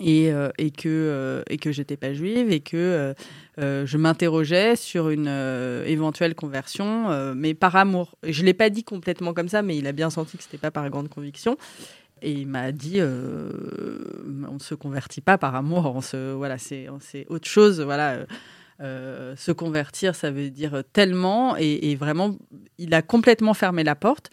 et, 0.00 0.32
euh, 0.32 0.50
et 0.58 0.70
que 0.70 0.88
euh, 0.88 1.42
et 1.50 1.58
j'étais 1.72 1.96
pas 1.96 2.12
juive 2.12 2.50
et 2.50 2.60
que 2.60 3.14
euh, 3.58 3.86
je 3.86 3.98
m'interrogeais 3.98 4.76
sur 4.76 5.10
une 5.10 5.28
éventuelle 5.86 6.34
conversion 6.34 7.34
mais 7.34 7.54
par 7.54 7.76
amour. 7.76 8.16
Je 8.22 8.44
l'ai 8.44 8.54
pas 8.54 8.70
dit 8.70 8.84
complètement 8.84 9.34
comme 9.34 9.48
ça 9.48 9.62
mais 9.62 9.76
il 9.76 9.86
a 9.86 9.92
bien 9.92 10.10
senti 10.10 10.36
que 10.36 10.42
c'était 10.42 10.58
pas 10.58 10.70
par 10.70 10.88
grande 10.90 11.08
conviction. 11.08 11.56
Et 12.20 12.32
il 12.32 12.48
m'a 12.48 12.72
dit 12.72 13.00
on 13.00 14.54
ne 14.54 14.58
se 14.58 14.74
convertit 14.74 15.20
pas 15.20 15.38
par 15.38 15.54
amour 15.54 15.92
on 15.94 16.00
se 16.00 16.32
voilà 16.32 16.58
c'est 16.58 16.88
c'est 17.00 17.26
autre 17.28 17.48
chose 17.48 17.80
voilà 17.80 18.26
se 18.80 19.52
convertir 19.52 20.14
ça 20.14 20.30
veut 20.30 20.50
dire 20.50 20.82
tellement. 20.92 21.56
Et, 21.56 21.90
et, 21.90 21.96
vraiment 21.96 22.36
il 22.78 22.94
a 22.94 23.02
complètement 23.02 23.54
fermé 23.54 23.82
la 23.84 23.96
porte. 23.96 24.30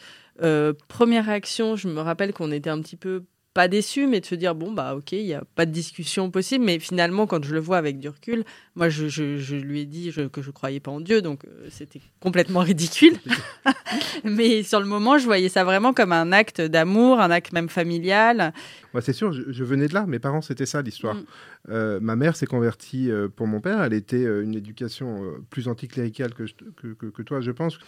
Première 0.88 1.26
réaction 1.26 1.76
je 1.76 1.88
me 1.88 2.02
rappelle 2.02 2.34
qu'on 2.34 2.52
était 2.52 2.70
un 2.70 2.82
petit 2.82 2.98
peu 2.98 3.24
pas 3.56 3.70
déçu, 3.70 4.06
mais 4.06 4.20
de 4.20 4.26
se 4.26 4.36
dire 4.36 4.54
bon 4.54 4.74
bah 4.74 4.96
ok, 4.96 5.14
il 5.14 5.24
n'y 5.24 5.34
a 5.34 5.42
pas 5.56 5.66
de 5.66 5.72
discussion 5.72 6.30
possible. 6.30 6.66
Mais 6.66 6.78
finalement, 6.78 7.26
quand 7.26 7.44
je 7.44 7.54
le 7.54 7.62
vois 7.62 7.78
avec 7.78 8.00
du 8.00 8.10
recul, 8.10 8.44
moi 8.76 8.90
je, 8.90 9.08
je, 9.08 9.56
lui 9.56 9.80
ai 9.80 9.86
dit 9.86 10.12
que 10.32 10.42
je 10.42 10.52
croyais 10.52 10.82
pas 10.82 10.92
en 10.92 11.00
Dieu, 11.00 11.22
donc 11.22 11.46
euh, 11.46 11.68
c'était 11.70 12.02
complètement 12.20 12.60
ridicule. 12.72 13.16
mais 14.26 14.62
sur 14.62 14.82
le 14.82 14.86
moment, 14.86 15.18
je 15.18 15.26
voyais 15.26 15.48
ça 15.48 15.64
vraiment 15.64 15.94
comme 15.94 16.12
un 16.12 16.34
acte 16.34 16.60
d'amour, 16.60 17.22
un 17.22 17.32
acte 17.32 17.54
même 17.54 17.70
familial. 17.70 18.54
Ouais, 18.94 19.02
c'est 19.02 19.14
sûr, 19.14 19.32
je, 19.32 19.64
venais 19.64 19.88
de 19.88 19.94
là. 19.94 20.06
Mes 20.06 20.20
parents, 20.20 20.42
c'était 20.42 20.66
ça 20.66 20.82
l'histoire. 20.82 21.16
Mm. 21.16 21.26
Euh, 21.70 22.00
ma 22.02 22.18
mère 22.18 22.36
s'est 22.36 22.46
convertie 22.46 23.10
euh, 23.10 23.30
pour 23.30 23.48
mon 23.48 23.62
père. 23.62 23.82
Elle 23.82 23.94
était 23.94 24.24
une 24.24 24.54
éducation 24.54 25.34
plus 25.50 25.70
anticléricale 25.70 26.34
que, 26.34 26.44
que, 26.76 27.06
que, 27.10 27.22
toi, 27.22 27.40
je 27.40 27.52
pense. 27.52 27.80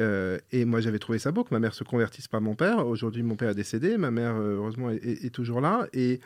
Euh, 0.00 0.38
et 0.50 0.64
moi, 0.64 0.80
j'avais 0.80 0.98
trouvé 0.98 1.18
ça 1.18 1.32
beau 1.32 1.44
que 1.44 1.52
ma 1.52 1.60
mère 1.60 1.74
se 1.74 1.84
convertisse 1.84 2.28
pas 2.28 2.40
mon 2.40 2.54
père. 2.54 2.86
Aujourd'hui, 2.86 3.22
mon 3.22 3.36
père 3.36 3.50
a 3.50 3.54
décédé. 3.54 3.96
Ma 3.96 4.10
mère, 4.10 4.36
euh, 4.36 4.56
heureusement, 4.56 4.90
est, 4.90 5.32
toujours 5.34 5.60
là. 5.60 5.86
Et 5.92 6.20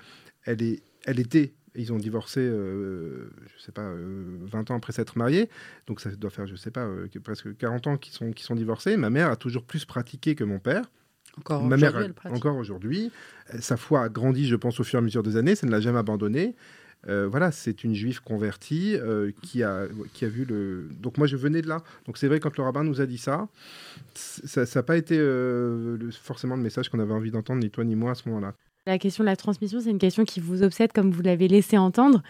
elle, 0.44 0.62
est, 0.62 0.82
elle 1.04 1.20
était. 1.20 1.54
Ils 1.76 1.92
ont 1.92 1.98
divorcé, 1.98 2.38
euh, 2.40 3.30
je 3.56 3.62
sais 3.62 3.72
pas, 3.72 3.90
20 3.92 4.70
ans 4.70 4.76
après 4.76 4.92
s'être 4.92 5.18
mariés. 5.18 5.50
Donc 5.88 6.00
ça 6.00 6.10
doit 6.10 6.30
faire, 6.30 6.46
je 6.46 6.54
sais 6.54 6.70
pas, 6.70 6.88
presque 7.24 7.56
40 7.56 7.86
ans 7.88 7.96
qu'ils 7.96 8.12
sont, 8.12 8.30
sont 8.36 8.54
divorcés. 8.54 8.96
Ma 8.96 9.10
mère 9.10 9.28
a 9.28 9.36
toujours 9.36 9.64
plus 9.64 9.84
pratiqué 9.84 10.36
que 10.36 10.44
mon 10.44 10.60
père. 10.60 10.84
Encore 11.36 11.64
ma 11.64 11.76
mère, 11.76 11.96
encore 12.30 12.56
aujourd'hui. 12.56 13.10
Sa 13.58 13.76
foi 13.76 14.04
a 14.04 14.08
grandi, 14.08 14.46
je 14.46 14.54
pense, 14.54 14.78
au 14.78 14.84
fur 14.84 15.00
et 15.00 15.02
à 15.02 15.02
mesure 15.02 15.24
des 15.24 15.36
années. 15.36 15.56
Ça 15.56 15.66
ne 15.66 15.72
l'a 15.72 15.80
jamais 15.80 15.98
abandonné. 15.98 16.54
Euh, 17.08 17.28
voilà, 17.28 17.52
c'est 17.52 17.84
une 17.84 17.94
juive 17.94 18.22
convertie 18.22 18.96
euh, 18.96 19.30
qui, 19.42 19.62
a, 19.62 19.86
qui 20.14 20.24
a 20.24 20.28
vu 20.28 20.44
le. 20.44 20.88
Donc 21.00 21.18
moi, 21.18 21.26
je 21.26 21.36
venais 21.36 21.62
de 21.62 21.68
là. 21.68 21.78
Donc 22.06 22.18
c'est 22.18 22.28
vrai, 22.28 22.40
quand 22.40 22.56
le 22.56 22.62
rabbin 22.62 22.84
nous 22.84 23.00
a 23.00 23.06
dit 23.06 23.18
ça, 23.18 23.48
ça 24.14 24.64
n'a 24.74 24.82
pas 24.82 24.96
été 24.96 25.16
euh, 25.18 26.10
forcément 26.22 26.56
le 26.56 26.62
message 26.62 26.88
qu'on 26.88 27.00
avait 27.00 27.12
envie 27.12 27.30
d'entendre, 27.30 27.60
ni 27.60 27.70
toi 27.70 27.84
ni 27.84 27.94
moi, 27.94 28.12
à 28.12 28.14
ce 28.14 28.28
moment-là. 28.28 28.54
La 28.86 28.98
question 28.98 29.24
de 29.24 29.28
la 29.30 29.36
transmission, 29.36 29.80
c'est 29.80 29.90
une 29.90 29.98
question 29.98 30.24
qui 30.24 30.40
vous 30.40 30.62
obsède, 30.62 30.92
comme 30.92 31.10
vous 31.10 31.22
l'avez 31.22 31.48
laissé 31.48 31.78
entendre. 31.78 32.22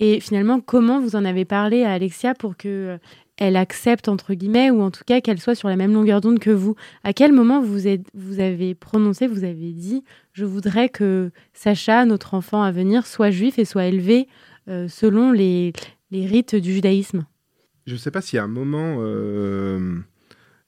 Et 0.00 0.18
finalement, 0.18 0.60
comment 0.60 1.00
vous 1.00 1.14
en 1.14 1.24
avez 1.24 1.44
parlé 1.44 1.84
à 1.84 1.92
Alexia 1.92 2.34
pour 2.34 2.56
que 2.56 2.98
elle 3.40 3.56
accepte, 3.56 4.08
entre 4.08 4.34
guillemets, 4.34 4.70
ou 4.70 4.82
en 4.82 4.90
tout 4.90 5.02
cas 5.04 5.22
qu'elle 5.22 5.40
soit 5.40 5.54
sur 5.54 5.68
la 5.68 5.76
même 5.76 5.94
longueur 5.94 6.20
d'onde 6.20 6.38
que 6.38 6.50
vous. 6.50 6.76
À 7.02 7.14
quel 7.14 7.32
moment 7.32 7.62
vous, 7.62 7.88
êtes, 7.88 8.06
vous 8.12 8.38
avez 8.38 8.74
prononcé, 8.74 9.26
vous 9.26 9.44
avez 9.44 9.72
dit, 9.72 10.04
je 10.34 10.44
voudrais 10.44 10.90
que 10.90 11.30
Sacha, 11.54 12.04
notre 12.04 12.34
enfant 12.34 12.62
à 12.62 12.70
venir, 12.70 13.06
soit 13.06 13.30
juif 13.30 13.58
et 13.58 13.64
soit 13.64 13.86
élevé 13.86 14.28
euh, 14.68 14.88
selon 14.88 15.32
les, 15.32 15.72
rites 16.12 16.54
du 16.54 16.74
judaïsme? 16.74 17.24
Je 17.86 17.94
ne 17.94 17.98
sais 17.98 18.10
pas 18.10 18.20
s'il 18.20 18.36
y 18.36 18.40
a 18.40 18.44
un 18.44 18.46
moment, 18.46 18.98
euh, 19.00 19.96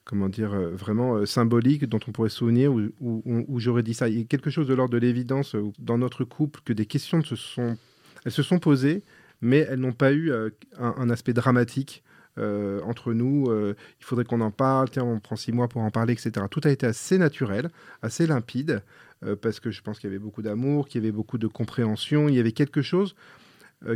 comment 0.04 0.30
dire, 0.30 0.54
euh, 0.54 0.70
vraiment 0.70 1.26
symbolique 1.26 1.86
dont 1.86 2.00
on 2.08 2.12
pourrait 2.12 2.30
se 2.30 2.38
souvenir 2.38 2.72
où, 2.72 3.60
j'aurais 3.60 3.82
dit 3.82 3.92
ça. 3.92 4.08
Il 4.08 4.18
y 4.18 4.22
a 4.22 4.24
quelque 4.24 4.48
chose 4.48 4.66
de 4.66 4.72
l'ordre 4.72 4.94
de 4.94 4.98
l'évidence 4.98 5.56
dans 5.78 5.98
notre 5.98 6.24
couple 6.24 6.60
que 6.64 6.72
des 6.72 6.86
questions 6.86 7.22
se 7.22 7.36
sont, 7.36 7.76
elles 8.24 8.32
se 8.32 8.42
sont 8.42 8.58
posées, 8.58 9.02
mais 9.42 9.58
elles 9.68 9.78
n'ont 9.78 9.92
pas 9.92 10.14
eu 10.14 10.32
un 10.78 11.10
aspect 11.10 11.34
dramatique. 11.34 12.02
Euh, 12.38 12.80
entre 12.84 13.12
nous, 13.12 13.46
euh, 13.48 13.76
il 14.00 14.04
faudrait 14.04 14.24
qu'on 14.24 14.40
en 14.40 14.50
parle, 14.50 14.88
on 14.96 15.20
prend 15.20 15.36
six 15.36 15.52
mois 15.52 15.68
pour 15.68 15.82
en 15.82 15.90
parler, 15.90 16.14
etc. 16.14 16.46
Tout 16.50 16.62
a 16.64 16.70
été 16.70 16.86
assez 16.86 17.18
naturel, 17.18 17.70
assez 18.00 18.26
limpide, 18.26 18.82
euh, 19.24 19.36
parce 19.36 19.60
que 19.60 19.70
je 19.70 19.82
pense 19.82 19.98
qu'il 19.98 20.08
y 20.08 20.12
avait 20.12 20.22
beaucoup 20.22 20.42
d'amour, 20.42 20.88
qu'il 20.88 21.02
y 21.02 21.04
avait 21.04 21.12
beaucoup 21.12 21.38
de 21.38 21.46
compréhension, 21.46 22.28
il 22.28 22.34
y 22.34 22.40
avait 22.40 22.52
quelque 22.52 22.82
chose 22.82 23.14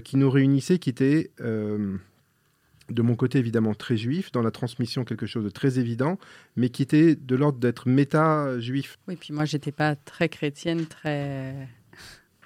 qui 0.02 0.16
nous 0.16 0.28
réunissait, 0.28 0.80
qui 0.80 0.90
était 0.90 1.30
de 1.38 3.02
mon 3.02 3.14
côté 3.14 3.38
évidemment 3.38 3.72
très 3.72 3.96
juif, 3.96 4.32
dans 4.32 4.42
la 4.42 4.50
transmission 4.50 5.04
quelque 5.04 5.26
chose 5.26 5.44
de 5.44 5.48
très 5.48 5.78
évident, 5.78 6.18
mais 6.56 6.70
qui 6.70 6.82
était 6.82 7.14
de 7.14 7.36
l'ordre 7.36 7.60
d'être 7.60 7.88
méta-juif. 7.88 8.98
Oui, 9.06 9.14
puis 9.14 9.32
moi 9.32 9.44
j'étais 9.44 9.70
pas 9.70 9.94
très 9.94 10.28
chrétienne, 10.28 10.86
très... 10.86 11.68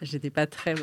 J'étais 0.03 0.29
pas 0.29 0.47
très 0.47 0.75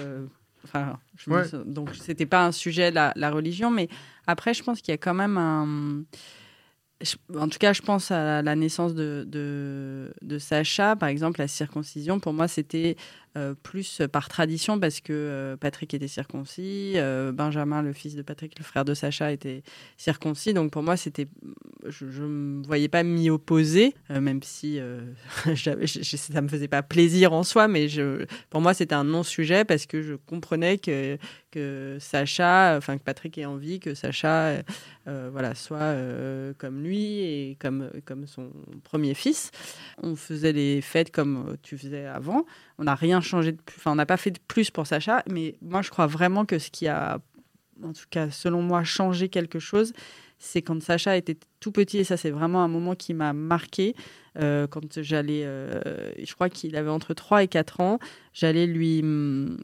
Enfin, 0.68 1.00
je 1.16 1.64
donc 1.64 1.90
c'était 1.96 2.26
pas 2.26 2.46
un 2.46 2.52
sujet 2.52 2.92
la, 2.92 3.14
la 3.16 3.32
religion, 3.32 3.72
mais 3.72 3.88
après 4.26 4.54
je 4.54 4.64
pense 4.64 4.82
qu'il 4.82 4.92
y 4.92 4.96
a 4.96 4.98
quand 4.98 5.14
même 5.14 5.38
un 5.38 6.04
en 7.36 7.48
tout 7.48 7.60
cas, 7.60 7.74
je 7.74 7.82
pense 7.82 8.12
à 8.12 8.42
la 8.42 8.56
naissance 8.56 8.96
de, 8.96 9.24
de, 9.28 10.14
de, 10.22 10.40
Sacha, 10.40 10.96
par 10.96 11.10
exemple, 11.10 11.40
la 11.40 11.48
circoncision. 11.48 12.20
Pour 12.20 12.34
moi, 12.34 12.48
c'était 12.48 12.96
euh, 13.38 13.54
plus 13.62 14.02
par 14.12 14.30
tradition 14.30 14.80
parce 14.80 15.00
que 15.00 15.14
euh, 15.14 15.58
Patrick 15.58 15.94
était 15.94 16.08
circoncis, 16.08 16.94
euh, 16.96 17.32
Benjamin, 17.32 17.84
le 17.84 17.94
fils 17.94 18.16
de 18.16 18.24
Patrick, 18.24 18.58
le 18.58 18.64
frère 18.64 18.84
de 18.84 18.96
Sacha, 18.96 19.32
était 19.32 19.62
circoncis. 19.96 20.56
Donc 20.56 20.72
pour 20.72 20.82
moi, 20.82 20.98
c'était, 20.98 21.28
je 21.88 22.06
ne 22.06 22.28
me 22.28 22.66
voyais 22.66 22.88
pas 22.88 23.04
m'y 23.04 23.30
opposer, 23.30 23.94
même 24.10 24.42
si 24.42 24.80
ça 25.56 25.76
ne 25.76 26.42
me 26.42 26.48
faisait 26.48 26.68
pas 26.68 26.82
plaisir 26.82 27.32
en 27.32 27.44
soi, 27.44 27.68
mais 27.68 27.88
pour 28.50 28.62
moi, 28.62 28.74
c'était 28.74 28.96
un 28.96 29.04
non-sujet 29.04 29.66
parce 29.66 29.86
que 29.86 30.02
je 30.02 30.16
comprenais 30.16 30.80
que, 30.80 31.20
que 31.52 31.98
Sacha, 32.00 32.76
enfin 32.78 32.98
que 32.98 33.04
Patrick 33.04 33.38
ait 33.38 33.46
envie 33.46 33.80
que 33.80 33.94
Sacha 33.94 34.64
voilà, 35.06 35.54
soit 35.54 35.96
comme 36.58 36.82
lui 36.82 37.20
et 37.20 37.58
comme, 37.60 37.92
comme 38.06 38.26
son 38.26 38.50
premier 38.84 39.14
fils. 39.14 39.52
On 40.02 40.16
faisait 40.16 40.54
les 40.54 40.82
fêtes 40.82 41.12
comme 41.12 41.56
tu 41.62 41.78
faisais 41.78 42.06
avant. 42.06 42.46
On 42.80 42.84
n'a 42.84 42.96
rien 42.96 43.22
changé 43.22 43.52
de 43.52 43.62
plus, 43.62 43.78
enfin, 43.78 43.92
on 43.92 43.96
n'a 43.96 44.06
pas 44.06 44.18
fait 44.18 44.32
de 44.32 44.40
plus 44.48 44.70
pour 44.70 44.86
Sacha, 44.86 45.24
mais 45.30 45.56
moi, 45.62 45.82
je 45.82 45.90
crois 45.90 46.08
vraiment 46.08 46.46
que 46.46 46.60
ce 46.60 46.70
qui 46.70 46.88
a, 46.88 47.20
en 47.84 47.94
tout 47.94 48.06
cas, 48.10 48.30
selon 48.30 48.62
moi, 48.62 48.84
changé 48.84 49.30
quelque 49.30 49.60
chose, 49.60 49.94
c'est 50.38 50.62
quand 50.62 50.82
Sacha 50.82 51.18
était 51.18 51.38
tout 51.60 51.72
petit, 51.72 52.00
et 52.00 52.04
ça, 52.04 52.18
c'est 52.18 52.30
vraiment 52.30 52.64
un 52.64 52.68
moment 52.68 52.96
qui 52.96 53.14
m'a 53.14 53.34
marqué. 53.34 53.96
Euh, 54.40 54.68
quand 54.68 55.02
j'allais, 55.02 55.44
euh, 55.46 56.12
je 56.24 56.32
crois 56.36 56.50
qu'il 56.50 56.76
avait 56.76 56.92
entre 56.92 57.16
3 57.16 57.44
et 57.44 57.48
4 57.48 57.82
ans, 57.82 57.98
j'allais 58.34 58.68
lui 58.68 59.02
mm, 59.02 59.58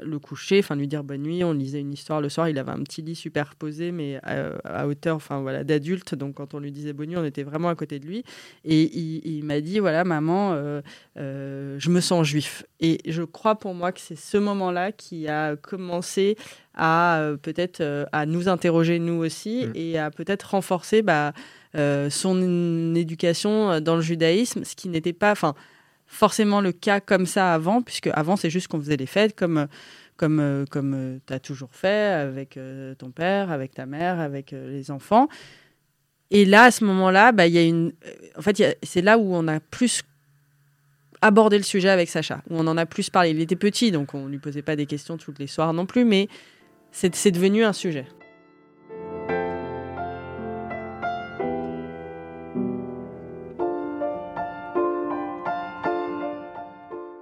le 0.00 0.18
coucher, 0.20 0.60
enfin 0.60 0.76
lui 0.76 0.86
dire 0.86 1.02
bonne 1.02 1.22
nuit, 1.22 1.42
on 1.42 1.52
lisait 1.52 1.80
une 1.80 1.92
histoire 1.92 2.20
le 2.20 2.28
soir, 2.28 2.48
il 2.48 2.56
avait 2.58 2.70
un 2.70 2.82
petit 2.84 3.02
lit 3.02 3.16
superposé 3.16 3.90
mais 3.90 4.20
à, 4.22 4.86
hauteur 4.86 5.16
enfin 5.16 5.40
voilà 5.40 5.64
d'adulte, 5.64 6.14
donc 6.14 6.34
quand 6.34 6.54
on 6.54 6.60
lui 6.60 6.70
disait 6.70 6.92
bonne 6.92 7.08
nuit, 7.08 7.16
on 7.16 7.24
était 7.24 7.42
vraiment 7.42 7.68
à 7.68 7.74
côté 7.74 7.98
de 7.98 8.06
lui 8.06 8.22
et 8.64 8.82
il, 8.96 9.44
m'a 9.44 9.60
dit 9.60 9.80
voilà 9.80 10.04
maman, 10.04 10.52
euh, 10.54 10.82
je 11.16 11.90
me 11.90 12.00
sens 12.00 12.28
juif 12.28 12.64
et 12.78 13.00
je 13.06 13.24
crois 13.24 13.56
pour 13.56 13.74
moi 13.74 13.90
que 13.90 14.00
c'est 14.00 14.16
ce 14.16 14.36
moment-là 14.36 14.92
qui 14.92 15.26
a 15.26 15.56
commencé 15.56 16.36
à 16.76 17.22
peut-être 17.42 18.06
à 18.12 18.26
nous 18.26 18.48
interroger 18.48 18.98
nous 18.98 19.24
aussi 19.24 19.66
mmh. 19.66 19.72
et 19.74 19.98
à 19.98 20.10
peut-être 20.10 20.50
renforcer 20.50 21.02
bah, 21.02 21.32
euh, 21.76 22.08
son 22.08 22.94
éducation 22.94 23.80
dans 23.80 23.96
le 23.96 24.02
judaïsme, 24.02 24.64
ce 24.64 24.74
qui 24.74 24.88
n'était 24.88 25.12
pas 25.12 25.32
enfin, 25.32 25.54
forcément 26.06 26.62
le 26.62 26.72
cas 26.72 27.00
comme 27.00 27.26
ça 27.26 27.52
avant, 27.52 27.82
puisque 27.82 28.08
avant 28.14 28.36
c'est 28.36 28.48
juste 28.48 28.68
qu'on 28.68 28.80
faisait 28.80 28.96
les 28.96 29.06
fêtes 29.06 29.36
comme, 29.36 29.66
comme, 30.16 30.64
comme 30.70 31.20
tu 31.26 31.32
as 31.32 31.40
toujours 31.40 31.70
fait 31.72 32.12
avec 32.14 32.56
euh, 32.56 32.94
ton 32.94 33.10
père, 33.10 33.50
avec 33.50 33.74
ta 33.74 33.84
mère, 33.84 34.20
avec 34.20 34.52
euh, 34.52 34.70
les 34.70 34.90
enfants. 34.90 35.28
Et 36.30 36.44
là, 36.44 36.64
à 36.64 36.70
ce 36.70 36.84
moment-là, 36.84 37.32
bah, 37.32 37.46
y 37.46 37.58
a 37.58 37.62
une... 37.62 37.92
en 38.36 38.42
fait, 38.42 38.78
c'est 38.82 39.02
là 39.02 39.18
où 39.18 39.34
on 39.34 39.46
a 39.46 39.60
plus 39.60 40.02
abordé 41.20 41.58
le 41.58 41.62
sujet 41.62 41.90
avec 41.90 42.08
Sacha, 42.08 42.42
où 42.48 42.56
on 42.56 42.66
en 42.66 42.76
a 42.76 42.86
plus 42.86 43.10
parlé. 43.10 43.30
Il 43.30 43.40
était 43.40 43.56
petit, 43.56 43.90
donc 43.90 44.14
on 44.14 44.26
lui 44.26 44.38
posait 44.38 44.62
pas 44.62 44.76
des 44.76 44.86
questions 44.86 45.18
toutes 45.18 45.38
les 45.38 45.46
soirs 45.46 45.72
non 45.72 45.86
plus, 45.86 46.04
mais 46.04 46.28
c'est 46.92 47.30
devenu 47.30 47.64
un 47.64 47.72
sujet. 47.72 48.06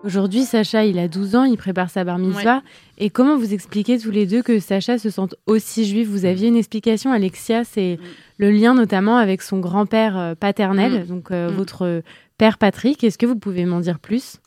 Aujourd'hui, 0.05 0.43
Sacha, 0.43 0.85
il 0.85 0.99
a 0.99 1.09
12 1.09 1.35
ans, 1.35 1.45
il 1.45 1.57
prépare 1.57 1.89
sa 1.89 2.05
bar 2.05 2.19
mitzvah. 2.19 2.63
Et 2.99 3.09
comment 3.09 3.39
vous 3.39 3.55
expliquez 3.55 3.99
tous 3.99 4.11
les 4.11 4.27
deux 4.27 4.43
que 4.43 4.61
Sacha 4.61 4.99
se 4.99 5.09
sente 5.09 5.35
aussi 5.47 5.87
juif 5.87 6.07
Vous 6.07 6.27
aviez 6.27 6.49
une 6.49 6.57
explication, 6.57 7.11
Alexia, 7.11 7.65
c'est 7.65 7.99
mm. 7.99 8.05
le 8.37 8.51
lien 8.51 8.75
notamment 8.75 9.17
avec 9.17 9.41
son 9.41 9.61
grand-père 9.61 10.19
euh, 10.19 10.35
paternel, 10.35 11.05
mm. 11.05 11.07
donc 11.07 11.31
euh, 11.31 11.51
mm. 11.51 11.55
votre 11.55 12.03
père 12.37 12.59
Patrick. 12.59 13.03
Est-ce 13.03 13.17
que 13.17 13.25
vous 13.25 13.37
pouvez 13.37 13.65
m'en 13.65 13.81
dire 13.81 13.99
plus? 13.99 14.41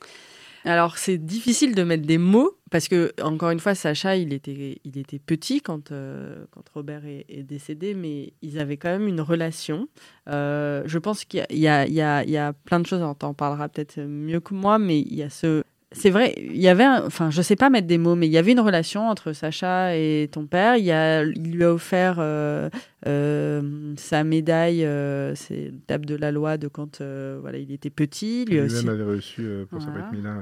Alors 0.68 0.98
c'est 0.98 1.18
difficile 1.18 1.76
de 1.76 1.84
mettre 1.84 2.06
des 2.06 2.18
mots 2.18 2.58
parce 2.72 2.88
que 2.88 3.14
encore 3.22 3.52
une 3.52 3.60
fois 3.60 3.76
Sacha 3.76 4.16
il 4.16 4.34
était 4.34 4.80
il 4.84 4.98
était 4.98 5.20
petit 5.20 5.62
quand 5.62 5.92
euh, 5.92 6.46
quand 6.52 6.64
Robert 6.74 7.06
est, 7.06 7.44
décédé 7.44 7.94
mais 7.94 8.34
ils 8.42 8.60
avaient 8.60 8.78
quand 8.78 8.90
même 8.90 9.08
une 9.08 9.22
relation. 9.22 9.88
Euh, 10.30 10.84
je 10.86 11.00
pense 11.00 11.24
qu'il 11.24 11.46
y, 11.50 11.56
y, 11.56 11.88
il 11.88 11.94
y 11.94 12.38
a 12.38 12.54
plein 12.54 12.80
de 12.80 12.86
choses 12.86 13.02
on 13.02 13.16
en 13.26 13.34
parlera 13.34 13.70
peut-être 13.70 14.00
mieux 14.02 14.40
que 14.40 14.54
moi 14.54 14.78
mais 14.80 15.00
il 15.00 15.16
y 15.16 15.24
a 15.24 15.30
ce 15.30 15.64
c'est 15.94 16.10
vrai, 16.10 16.34
il 16.38 16.58
y 16.58 16.67
avait, 16.67 16.86
enfin, 16.86 17.29
je 17.29 17.41
sais 17.41 17.56
pas 17.56 17.70
mettre 17.70 17.88
des 17.88 17.98
mots, 17.98 18.15
mais 18.15 18.27
il 18.27 18.32
y 18.32 18.38
avait 18.38 18.51
une 18.51 18.60
relation 18.60 19.08
entre 19.08 19.32
Sacha 19.32 19.96
et 19.96 20.27
ton 20.29 20.46
père. 20.46 20.75
Il, 20.75 20.91
a, 20.91 21.24
il 21.24 21.53
lui 21.53 21.63
a 21.63 21.72
offert 21.72 22.17
euh, 22.20 22.70
euh, 23.08 23.94
sa 23.96 24.25
médaille, 24.25 24.84
euh, 24.84 25.34
c'est 25.36 25.72
table 25.88 26.06
de 26.06 26.15
la 26.15 26.34
loi 26.34 26.58
de 26.58 26.67
quand 26.67 27.01
voilà, 27.01 27.58
il 27.58 27.72
était 27.72 27.89
petit. 27.89 28.44
Lui, 28.44 28.60
aussi. 28.60 28.86
même 28.86 28.96
avait 28.96 29.15
reçu 29.15 29.48
pour 29.70 29.82
sa 29.82 29.88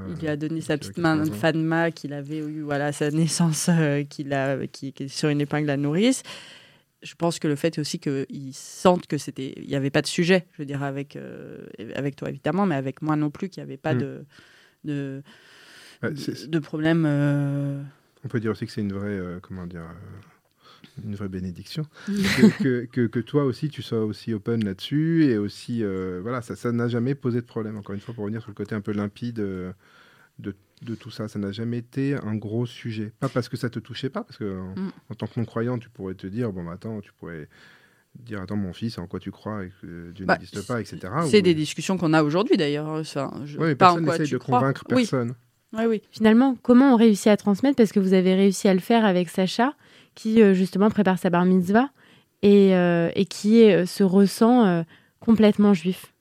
Il 0.08 0.20
lui 0.20 0.28
a 0.28 0.36
donné 0.36 0.60
sa 0.60 0.76
petite 0.78 0.98
main 0.98 1.16
de 1.16 1.30
Fadma 1.30 1.92
qu'il 1.92 2.12
avait 2.12 2.38
eu, 2.38 2.62
voilà, 2.62 2.90
sa 2.90 3.12
naissance, 3.12 3.70
qu'il 4.10 4.32
a, 4.32 4.66
qui, 4.66 4.92
qui, 4.92 5.04
est 5.04 5.08
sur 5.08 5.28
une 5.28 5.40
épingle 5.40 5.70
à 5.70 5.76
nourrice 5.76 6.22
je 7.02 7.14
pense 7.14 7.38
que 7.38 7.46
le 7.46 7.54
fait 7.54 7.78
aussi 7.78 8.00
qu'ils 8.00 8.54
sentent 8.54 9.06
que 9.06 9.16
c'était, 9.16 9.52
il 9.58 9.68
n'y 9.68 9.76
avait 9.76 9.90
pas 9.90 10.02
de 10.02 10.08
sujet, 10.08 10.46
je 10.52 10.62
veux 10.62 10.66
dire 10.66 10.82
avec 10.82 11.16
avec 11.94 12.16
toi 12.16 12.30
évidemment, 12.30 12.66
mais 12.66 12.74
avec 12.74 13.00
moi 13.00 13.14
non 13.14 13.30
plus, 13.30 13.48
qu'il 13.48 13.62
n'y 13.62 13.68
avait 13.68 13.76
pas 13.76 13.94
mm. 13.94 13.98
de 13.98 14.24
de, 14.86 15.22
de, 16.02 16.58
problèmes. 16.58 17.04
Euh, 17.06 17.82
On 18.24 18.28
peut 18.28 18.40
dire 18.40 18.50
aussi 18.50 18.66
que 18.66 18.72
c'est 18.72 18.80
une 18.80 18.92
vraie, 18.92 19.08
euh, 19.08 19.38
comment 19.40 19.66
dire, 19.66 19.82
euh, 19.82 21.04
une 21.04 21.14
vraie 21.14 21.28
bénédiction. 21.28 21.86
que, 22.06 22.86
que, 22.86 23.06
que, 23.06 23.20
toi 23.20 23.44
aussi, 23.44 23.68
tu 23.68 23.82
sois 23.82 24.04
aussi 24.04 24.32
open 24.32 24.64
là-dessus 24.64 25.24
et 25.24 25.38
aussi, 25.38 25.82
voilà, 26.22 26.42
ça 26.42 26.72
n'a 26.72 26.88
jamais 26.88 27.14
posé 27.14 27.40
de 27.40 27.46
problème. 27.46 27.76
Encore 27.76 27.94
une 27.94 28.00
fois, 28.00 28.14
pour 28.14 28.24
revenir 28.24 28.40
sur 28.40 28.50
le 28.50 28.54
côté 28.54 28.74
un 28.74 28.80
peu 28.80 28.92
limpide 28.92 29.36
de, 29.36 29.74
de 30.82 30.94
tout 30.94 31.10
ça, 31.10 31.28
ça 31.28 31.38
n'a 31.38 31.52
jamais 31.52 31.78
été 31.78 32.14
un 32.14 32.34
gros 32.34 32.66
sujet. 32.66 33.12
Pas 33.20 33.28
parce 33.28 33.48
que 33.48 33.56
ça 33.56 33.70
te 33.70 33.78
touchait 33.78 34.10
pas, 34.10 34.24
parce 34.24 34.36
que 34.38 34.58
en, 34.58 34.74
mm. 34.74 35.16
tant 35.16 35.26
que 35.26 35.40
non-croyant, 35.40 35.78
tu 35.78 35.88
pourrais 35.88 36.14
te 36.14 36.26
dire, 36.26 36.52
bon, 36.52 36.64
bah, 36.64 36.72
attends, 36.72 37.00
tu 37.00 37.12
pourrais 37.14 37.48
dire 38.24 38.40
attends 38.40 38.56
mon 38.56 38.72
fils 38.72 38.98
en 38.98 39.06
quoi 39.06 39.20
tu 39.20 39.30
crois 39.30 39.64
et 39.64 39.72
que 39.82 40.10
Dieu 40.12 40.24
bah, 40.24 40.34
n'existe 40.34 40.66
pas 40.66 40.80
etc 40.80 40.98
c'est 41.28 41.42
des 41.42 41.54
discussions 41.54 41.96
qu'on 41.98 42.12
a 42.12 42.22
aujourd'hui 42.22 42.56
d'ailleurs 42.56 43.04
ça 43.04 43.32
je... 43.44 43.58
oui, 43.58 43.74
pas 43.74 43.94
personne 43.94 44.04
n'essaie 44.04 44.32
de 44.32 44.38
convaincre 44.38 44.84
personne 44.88 45.34
oui. 45.72 45.84
oui. 45.86 46.02
finalement 46.10 46.56
comment 46.62 46.94
on 46.94 46.96
réussit 46.96 47.28
à 47.28 47.36
transmettre 47.36 47.76
parce 47.76 47.92
que 47.92 48.00
vous 48.00 48.12
avez 48.12 48.34
réussi 48.34 48.68
à 48.68 48.74
le 48.74 48.80
faire 48.80 49.04
avec 49.04 49.28
Sacha 49.28 49.74
qui 50.16 50.42
euh, 50.42 50.52
justement 50.52 50.90
prépare 50.90 51.20
sa 51.20 51.30
bar 51.30 51.44
mitzvah 51.44 51.90
et, 52.42 52.74
euh, 52.74 53.10
et 53.14 53.26
qui 53.26 53.60
est, 53.60 53.82
euh, 53.82 53.86
se 53.86 54.02
ressent 54.02 54.84
complètement 55.20 55.72
juif? 55.72 56.12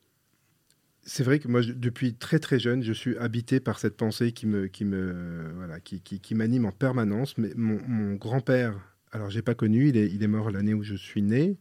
C'est 1.08 1.24
vrai 1.24 1.40
que 1.40 1.48
moi, 1.48 1.62
depuis 1.62 2.16
très 2.16 2.40
très 2.40 2.60
jeune, 2.60 2.84
je 2.84 2.94
suis 2.94 3.18
habité 3.18 3.60
par 3.60 3.80
cette 3.80 3.96
pensée 3.96 4.32
qui 4.32 4.48
me, 4.48 4.68
qui 4.68 4.86
me, 4.86 5.52
voilà, 5.56 5.80
qui, 5.80 6.02
qui, 6.02 6.20
qui 6.20 6.34
m'anime 6.36 6.66
en 6.66 6.72
permanence. 6.72 7.38
Mais 7.38 7.52
mon, 7.56 7.80
mon 7.88 8.16
grand-père, 8.16 8.74
alors 9.12 9.30
j'ai 9.30 9.44
pas 9.44 9.54
connu, 9.54 9.90
il 9.90 9.98
est, 9.98 10.08
il 10.08 10.24
est 10.24 10.28
mort 10.28 10.50
l'année 10.50 10.74
où 10.74 10.84
je 10.84 10.96
suis 10.96 11.22
né, 11.22 11.58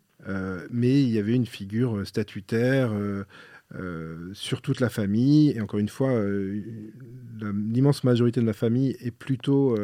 mais 0.70 1.02
il 1.02 1.10
y 1.10 1.18
avait 1.18 1.34
une 1.34 1.46
figure 1.46 1.96
euh, 1.96 2.04
statutaire 2.04 2.92
euh, 2.92 3.24
sur 4.32 4.62
toute 4.62 4.80
la 4.80 4.88
famille. 4.88 5.50
Et 5.50 5.60
encore 5.60 5.80
une 5.80 5.88
fois, 5.88 6.12
l'immense 7.40 8.04
majorité 8.04 8.40
de 8.40 8.46
la 8.46 8.52
famille 8.52 8.96
est 9.00 9.10
plutôt 9.10 9.76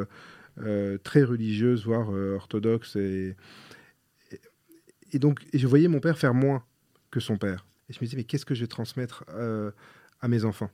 très 1.03 1.23
religieuse, 1.23 1.85
voire 1.85 2.11
orthodoxe. 2.11 2.97
Et, 2.97 3.35
donc, 5.15 5.41
je 5.53 5.67
voyais 5.67 5.89
mon 5.89 6.01
père 6.01 6.19
faire 6.19 6.35
moins 6.35 6.63
que 7.11 7.19
son 7.19 7.37
père. 7.37 7.67
Et 7.89 7.93
je 7.93 7.99
me 7.99 8.05
disais, 8.05 8.17
mais 8.17 8.25
qu'est-ce 8.25 8.47
que 8.47 8.55
je 8.55 8.61
vais 8.61 8.69
transmettre 8.69 9.25
à 10.21 10.29
mes 10.29 10.45
enfants? 10.45 10.71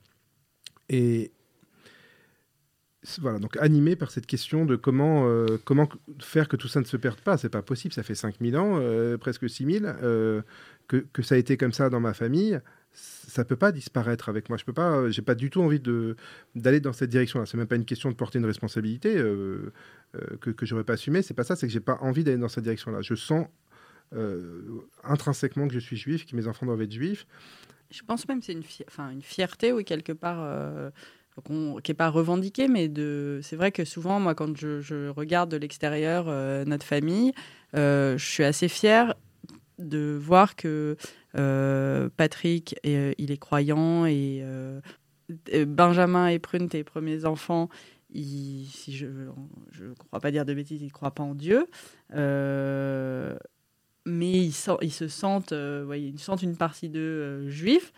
Voilà, 3.19 3.39
donc 3.39 3.57
animé 3.57 3.95
par 3.95 4.11
cette 4.11 4.25
question 4.25 4.65
de 4.65 4.75
comment, 4.75 5.27
euh, 5.27 5.57
comment 5.63 5.87
faire 6.19 6.47
que 6.47 6.55
tout 6.55 6.67
ça 6.67 6.79
ne 6.79 6.85
se 6.85 6.97
perde 6.97 7.21
pas. 7.21 7.37
C'est 7.37 7.49
pas 7.49 7.61
possible, 7.61 7.93
ça 7.93 8.03
fait 8.03 8.15
5000 8.15 8.57
ans, 8.57 8.77
euh, 8.79 9.17
presque 9.17 9.49
6000, 9.49 9.95
euh, 10.01 10.41
que, 10.87 10.97
que, 11.13 11.21
ça 11.21 11.35
a 11.35 11.37
été 11.37 11.57
comme 11.57 11.71
ça 11.71 11.89
dans 11.89 11.99
ma 11.99 12.13
famille. 12.13 12.59
Ça 12.91 13.45
peut 13.45 13.55
pas 13.55 13.71
disparaître 13.71 14.29
avec 14.29 14.49
moi. 14.49 14.57
Je 14.57 14.65
peux 14.65 14.73
pas, 14.73 15.09
j'ai 15.09 15.21
pas 15.21 15.35
du 15.35 15.49
tout 15.49 15.61
envie 15.61 15.79
de 15.79 16.15
d'aller 16.55 16.79
dans 16.79 16.93
cette 16.93 17.11
direction-là. 17.11 17.45
C'est 17.45 17.57
même 17.57 17.67
pas 17.67 17.75
une 17.75 17.85
question 17.85 18.09
de 18.09 18.15
porter 18.15 18.39
une 18.39 18.45
responsabilité 18.45 19.13
que, 19.13 20.49
que 20.49 20.65
j'aurais 20.65 20.83
pas 20.83 20.93
assumée. 20.93 21.21
C'est 21.21 21.35
pas 21.35 21.43
ça. 21.43 21.55
C'est 21.55 21.67
que 21.67 21.73
j'ai 21.73 21.79
pas 21.79 21.99
envie 22.01 22.23
d'aller 22.23 22.39
dans 22.39 22.49
cette 22.49 22.63
direction-là. 22.63 23.01
Je 23.01 23.13
sens 23.13 23.47
intrinsèquement 25.03 25.67
que 25.67 25.75
je 25.75 25.79
suis 25.79 25.97
juif, 25.97 26.25
que 26.25 26.35
mes 26.35 26.47
enfants 26.47 26.65
doivent 26.65 26.81
être 26.81 26.91
juifs. 26.91 27.27
Je 27.91 28.01
pense 28.01 28.27
même 28.27 28.39
que 28.39 28.45
c'est 28.45 28.53
une, 28.53 28.63
enfin, 28.87 29.11
une 29.11 29.21
fierté, 29.21 29.73
oui, 29.73 29.85
quelque 29.85 30.13
part 30.13 30.91
qui 31.43 31.91
n'est 31.91 31.95
pas 31.95 32.09
revendiqué, 32.09 32.67
mais 32.67 32.87
de... 32.87 33.39
c'est 33.43 33.55
vrai 33.55 33.71
que 33.71 33.85
souvent, 33.85 34.19
moi, 34.19 34.35
quand 34.35 34.55
je, 34.57 35.09
regarde 35.09 35.51
de 35.51 35.57
l'extérieur 35.57 36.25
euh, 36.27 36.65
notre 36.65 36.85
famille, 36.85 37.31
euh, 37.75 38.17
je 38.17 38.25
suis 38.25 38.43
assez 38.43 38.67
fière 38.67 39.13
de 39.77 40.17
voir 40.19 40.55
que 40.55 40.97
euh, 41.37 42.09
Patrick, 42.17 42.75
il 42.83 43.31
est 43.31 43.37
croyant 43.37 44.05
et 44.05 44.43
Benjamin 45.67 46.27
et 46.27 46.39
Prune, 46.39 46.69
tes 46.69 46.83
premiers 46.83 47.25
enfants, 47.25 47.69
si 48.13 48.91
je 48.91 49.05
ne 49.05 49.93
crois 49.93 50.19
pas 50.19 50.31
dire 50.31 50.45
de 50.45 50.53
bêtises, 50.53 50.81
ils 50.81 50.87
ne 50.87 50.91
croient 50.91 51.13
pas 51.13 51.23
en 51.23 51.35
Dieu. 51.35 51.67
mais 52.13 53.37
ils, 54.05 54.55
ils, 54.81 54.91
se 54.91 55.07
sentent, 55.07 55.53
ils 55.53 56.19
sentent 56.19 56.41
une 56.41 56.57
partie 56.57 56.89
d'eux 56.89 57.47
juifs. 57.49 57.93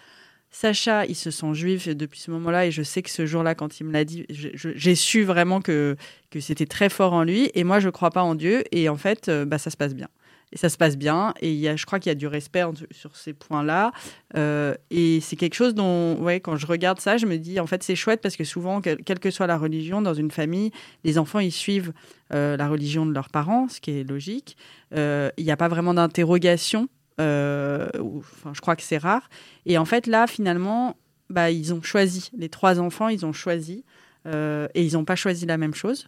Sacha, 0.52 1.06
il 1.06 1.16
se 1.16 1.30
sent 1.30 1.54
juif 1.54 1.88
depuis 1.88 2.20
ce 2.20 2.32
moment-là 2.32 2.66
et 2.66 2.72
je 2.72 2.82
sais 2.82 3.02
que 3.04 3.10
ce 3.10 3.26
jour-là, 3.26 3.54
quand 3.54 3.80
il 3.80 3.86
me 3.86 3.92
l'a 3.92 4.04
dit, 4.04 4.26
j'ai 4.30 4.96
su 4.96 5.24
vraiment 5.24 5.62
que, 5.62 5.96
que 6.32 6.40
c'était 6.40 6.66
très 6.66 6.90
fort 6.90 7.14
en 7.14 7.24
lui. 7.24 7.52
Et 7.54 7.64
moi, 7.64 7.80
je 7.80 7.88
ne 7.88 7.92
crois 7.92 8.10
pas 8.10 8.24
en 8.24 8.34
Dieu 8.36 8.64
et 8.72 8.90
en 8.90 8.98
fait, 8.98 9.30
euh, 9.30 9.46
bah, 9.46 9.60
ça 9.60 9.70
se 9.70 9.78
passe 9.78 9.94
bien. 9.94 10.08
Et 10.52 10.58
ça 10.58 10.70
se 10.70 10.78
passe 10.78 10.98
bien 10.98 11.36
et 11.42 11.54
y 11.54 11.68
a, 11.68 11.76
je 11.76 11.86
crois 11.86 12.00
qu'il 12.00 12.10
y 12.10 12.12
a 12.12 12.16
du 12.16 12.26
respect 12.26 12.64
sur 12.90 13.16
ces 13.16 13.34
points-là. 13.34 13.92
Euh, 14.36 14.74
et 14.90 15.20
c'est 15.22 15.36
quelque 15.36 15.54
chose 15.54 15.76
dont, 15.76 16.16
ouais, 16.16 16.40
quand 16.40 16.56
je 16.56 16.66
regarde 16.66 17.00
ça, 17.00 17.18
je 17.18 17.28
me 17.28 17.38
dis, 17.38 17.60
en 17.60 17.68
fait, 17.68 17.84
c'est 17.84 17.96
chouette 17.96 18.20
parce 18.20 18.36
que 18.36 18.44
souvent, 18.44 18.82
quelle 18.82 19.20
que 19.20 19.30
soit 19.30 19.46
la 19.46 19.60
religion, 19.60 20.02
dans 20.02 20.16
une 20.16 20.32
famille, 20.32 20.72
les 21.04 21.20
enfants, 21.20 21.38
ils 21.38 21.52
suivent 21.52 21.94
euh, 22.34 22.58
la 22.58 22.68
religion 22.68 23.06
de 23.06 23.14
leurs 23.14 23.30
parents, 23.30 23.68
ce 23.70 23.80
qui 23.80 23.92
est 23.92 24.04
logique. 24.04 24.58
Il 24.96 25.32
n'y 25.38 25.52
a 25.52 25.58
pas 25.58 25.68
vraiment 25.68 25.94
d'interrogation 25.94 26.90
enfin, 27.20 28.54
je 28.54 28.62
crois 28.62 28.76
que 28.76 28.84
c'est 28.84 28.98
rare. 28.98 29.30
Et 29.66 29.78
en 29.78 29.86
fait, 29.86 30.08
là, 30.08 30.28
finalement, 30.28 30.96
bah, 31.30 31.52
ils 31.52 31.74
ont 31.74 31.82
choisi. 31.82 32.30
Les 32.38 32.50
trois 32.50 32.80
enfants, 32.80 33.08
ils 33.08 33.26
ont 33.26 33.34
choisi. 33.34 33.84
Euh, 34.26 34.68
et 34.74 34.84
ils 34.84 34.94
n'ont 34.94 35.06
pas 35.06 35.16
choisi 35.16 35.46
la 35.46 35.58
même 35.58 35.74
chose. 35.74 36.08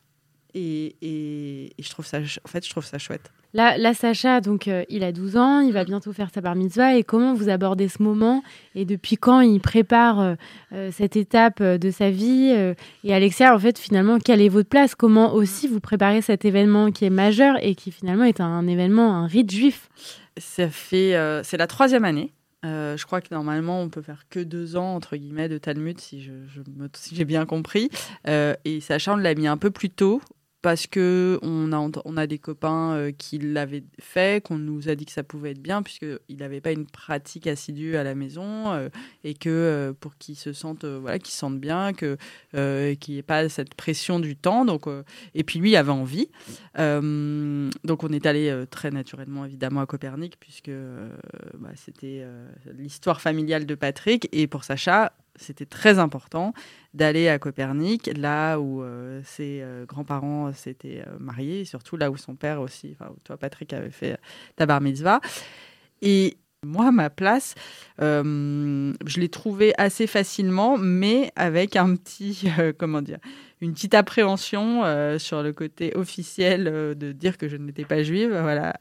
Et, 0.54 0.96
et, 1.02 1.74
je 1.80 1.90
trouve 1.90 2.06
ça, 2.06 2.20
en 2.20 2.48
fait, 2.48 2.66
je 2.66 2.70
trouve 2.70 2.86
ça 2.86 2.98
chouette. 2.98 3.32
Là, 3.54 3.78
là 3.78 3.94
Sacha, 3.94 4.40
donc, 4.40 4.68
euh, 4.70 4.86
il 4.90 5.04
a 5.04 5.12
12 5.12 5.36
ans, 5.36 5.60
il 5.60 5.74
va 5.74 5.84
bientôt 5.84 6.14
faire 6.14 6.30
sa 6.34 6.40
bar 6.40 6.56
mitzvah. 6.56 6.96
Et 6.96 7.04
comment 7.04 7.34
vous 7.34 7.50
abordez 7.50 7.90
ce 7.90 8.02
moment? 8.02 8.44
Et 8.76 8.86
depuis 8.86 9.18
quand 9.18 9.42
il 9.42 9.60
prépare 9.60 10.36
cette 10.92 11.18
étape 11.18 11.62
de 11.62 11.92
sa 11.92 12.10
vie 12.10 12.56
Et 13.04 13.14
Alexia, 13.14 13.54
en 13.54 13.60
fait, 13.60 13.78
finalement, 13.78 14.20
quelle 14.20 14.42
est 14.42 14.50
votre 14.50 14.70
place? 14.70 14.96
Comment 14.96 15.34
aussi 15.34 15.68
vous 15.68 15.82
préparez 15.82 16.22
cet 16.22 16.46
événement 16.46 16.92
qui 16.92 17.04
est 17.06 17.10
majeur 17.10 17.58
et 17.62 17.76
qui 17.76 17.92
finalement 17.92 18.24
est 18.24 18.40
un 18.40 18.68
événement, 18.68 19.14
un 19.14 19.28
rite 19.28 19.52
juif? 19.52 19.90
Ça 20.38 20.70
fait, 20.70 21.16
euh, 21.16 21.44
c'est 21.44 21.58
la 21.58 21.68
troisième 21.68 22.06
année. 22.06 22.32
Euh, 22.64 22.96
je 22.96 23.06
crois 23.06 23.22
que 23.22 23.34
normalement, 23.34 23.82
on 23.82 23.90
peut 23.90 24.02
faire 24.02 24.26
que 24.30 24.40
deux 24.40 24.76
ans, 24.76 24.96
entre 24.96 25.18
guillemets, 25.18 25.50
de 25.50 25.58
Talmud, 25.58 26.00
si, 26.00 26.22
je, 26.22 26.32
si 26.94 27.16
j'ai 27.16 27.26
bien 27.26 27.46
compris. 27.46 27.90
Euh, 28.28 28.54
et 28.66 28.82
Sacha, 28.82 29.14
on 29.14 29.18
l'a 29.18 29.34
mis 29.34 29.48
un 29.48 29.58
peu 29.58 29.72
plus 29.72 29.90
tôt, 29.90 30.22
parce 30.62 30.86
que 30.86 31.40
on 31.42 31.74
a, 31.74 31.90
on 32.06 32.18
a 32.18 32.28
des 32.28 32.38
copains 32.38 32.94
euh, 32.94 33.12
qui 33.12 33.40
l'avaient 33.40 33.84
fait, 34.00 34.44
qu'on 34.44 34.58
nous 34.58 34.90
a 34.90 34.96
dit 34.96 35.06
que 35.06 35.12
ça 35.12 35.24
pouvait 35.24 35.52
être 35.52 35.62
bien, 35.62 35.82
puisqu'il 35.82 36.38
n'avait 36.38 36.62
pas 36.62 36.72
une 36.72 36.86
pratique 36.86 37.48
assidue 37.48 37.96
à 37.96 38.04
la 38.04 38.14
maison, 38.14 38.72
euh, 38.72 38.90
et 39.24 39.34
que 39.34 39.50
euh, 39.50 39.94
pour 39.94 40.18
qu'ils 40.18 40.36
se 40.36 40.54
sentent, 40.54 40.86
voilà, 40.86 41.18
qu'ils 41.18 41.34
sentent 41.34 41.60
bien, 41.60 41.94
que 41.94 42.18
qu'il 42.96 43.14
n'y 43.14 43.20
ait 43.20 43.24
pas 43.24 43.50
cette 43.50 43.74
pression 43.74 44.20
du 44.20 44.36
temps. 44.36 44.66
Donc, 44.66 44.86
et 45.34 45.44
puis 45.44 45.60
lui 45.60 45.72
il 45.72 45.76
avait 45.76 45.92
envie. 45.92 46.30
donc 46.76 48.04
on 48.04 48.10
est 48.10 48.26
allé 48.26 48.66
très 48.70 48.92
naturellement, 48.92 49.46
évidemment, 49.46 49.82
à 49.82 49.86
Copernic, 49.86 50.38
puisque 50.40 50.72
bah, 51.58 51.70
c'était 51.76 52.26
l'histoire 52.78 53.22
familiale 53.22 53.66
de 53.66 53.76
Patrick. 53.76 54.30
Et 54.32 54.48
pour 54.48 54.64
Sacha, 54.64 55.14
c'était 55.36 55.66
très 55.66 56.00
important 56.00 56.54
d'aller 56.94 57.30
à 57.30 57.40
Copernic, 57.40 58.10
là 58.18 58.58
où 58.60 58.84
euh, 58.84 59.22
ses 59.24 59.62
euh, 59.62 59.86
grands-parents 59.86 60.52
s'étaient 60.54 61.04
euh, 61.08 61.18
mariés, 61.20 61.62
et 61.62 61.66
surtout 61.66 61.98
là 61.98 62.12
où 62.12 62.18
son 62.18 62.36
père 62.36 62.62
aussi, 62.62 62.96
enfin, 63.00 63.12
toi 63.24 63.38
Patrick 63.38 63.74
avait 63.74 63.92
fait 63.92 64.18
ta 64.56 64.66
bar 64.66 64.82
mitzvah. 64.82 65.22
Et 66.02 66.38
moi, 66.64 66.92
ma 66.92 67.10
place, 67.10 67.56
je 68.00 69.20
l'ai 69.20 69.30
trouvée 69.30 69.74
assez 69.80 70.06
facilement, 70.06 70.78
mais 70.78 71.32
avec 71.36 71.76
un 71.76 71.96
petit, 71.96 72.48
comment 72.78 73.02
dire, 73.02 73.18
une 73.62 73.74
petite 73.74 73.96
appréhension 73.96 74.84
sur 75.18 75.42
le 75.42 75.54
côté 75.54 75.96
officiel 75.96 76.66
de 76.66 77.12
dire 77.14 77.40
que 77.40 77.48
je 77.48 77.58
n'étais 77.58 77.86
pas 77.86 78.04
juive, 78.04 78.30
voilà, 78.30 78.76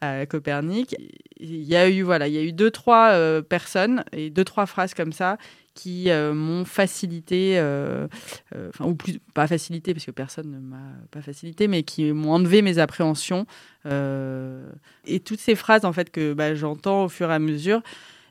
à, 0.00 0.26
Copernic. 0.26 0.96
Il 1.38 1.62
y 1.62 1.76
a 1.76 1.88
eu, 1.88 2.02
voilà, 2.02 2.26
il 2.26 2.34
y 2.34 2.38
a 2.38 2.42
eu 2.42 2.52
deux, 2.52 2.72
trois 2.72 3.16
personnes 3.42 4.04
et 4.12 4.30
deux, 4.30 4.44
trois 4.44 4.66
phrases 4.66 4.94
comme 4.94 5.12
ça 5.12 5.38
qui 5.74 6.10
euh, 6.10 6.34
m'ont 6.34 6.64
facilité, 6.64 7.58
euh, 7.58 8.06
euh, 8.54 8.68
enfin, 8.68 8.84
ou 8.84 8.94
plus, 8.94 9.18
pas 9.34 9.46
facilité, 9.46 9.94
parce 9.94 10.04
que 10.04 10.10
personne 10.10 10.50
ne 10.50 10.58
m'a 10.58 10.92
pas 11.10 11.22
facilité, 11.22 11.68
mais 11.68 11.82
qui 11.82 12.12
m'ont 12.12 12.32
enlevé 12.32 12.62
mes 12.62 12.78
appréhensions. 12.78 13.46
et 13.84 15.20
toutes 15.20 15.40
ces 15.40 15.54
phrases, 15.54 15.84
en 15.84 15.92
fait, 15.92 16.10
que 16.10 16.32
bah, 16.34 16.54
j'entends 16.54 17.04
au 17.04 17.08
fur 17.08 17.30
et 17.30 17.34
à 17.34 17.38
mesure, 17.38 17.82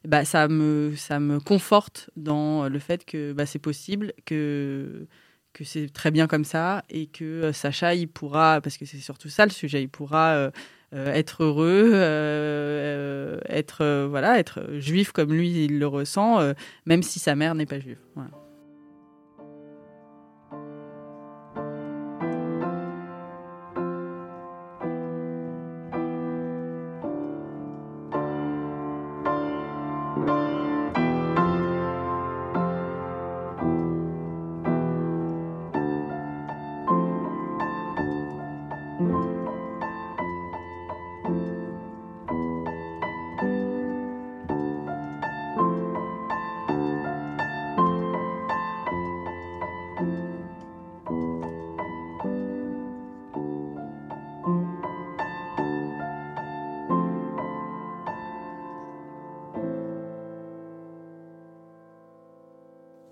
bah, 0.08 0.26
ça, 0.26 0.48
me, 0.48 0.94
ça 0.96 1.20
me 1.20 1.40
conforte 1.40 2.10
dans 2.16 2.68
le 2.68 2.80
fait 2.80 3.06
que 3.06 3.34
bah, 3.34 3.46
c'est 3.46 3.60
possible, 3.60 4.14
que 4.26 5.08
que 5.54 5.66
c'est 5.66 5.92
très 5.92 6.12
bien 6.12 6.28
comme 6.28 6.46
ça 6.46 6.82
et 6.90 7.08
que 7.08 7.52
Sacha, 7.52 7.94
il 7.94 8.08
pourra, 8.08 8.62
parce 8.62 8.78
que 8.78 8.86
c'est 8.86 9.00
surtout 9.00 9.28
ça 9.28 9.46
le 9.46 9.52
sujet, 9.52 9.82
il 9.84 9.90
pourra 9.90 10.50
être 10.94 11.44
heureux, 11.44 11.92
euh, 11.94 13.40
être 13.48 13.82
euh, 13.82 14.08
voilà, 14.10 14.40
être 14.40 14.62
juif 14.74 15.12
comme 15.12 15.34
lui 15.34 15.66
il 15.66 15.80
le 15.80 15.88
ressent, 15.88 16.40
même 16.86 17.04
si 17.04 17.20
sa 17.20 17.36
mère 17.36 17.56
n'est 17.56 17.66
pas 17.66 17.80
juive. 17.80 18.00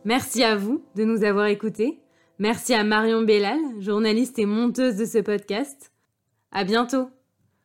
Merci 0.10 0.43
à 0.43 0.56
vous 0.56 0.84
de 0.95 1.04
nous 1.04 1.24
avoir 1.24 1.45
écoutés. 1.45 2.00
Merci 2.39 2.74
à 2.74 2.84
Marion 2.84 3.22
Bellal, 3.22 3.60
journaliste 3.80 4.39
et 4.39 4.48
monteuse 4.48 4.95
de 4.95 5.06
ce 5.06 5.19
podcast. 5.19 5.91
À 6.52 6.63
bientôt! 6.63 7.12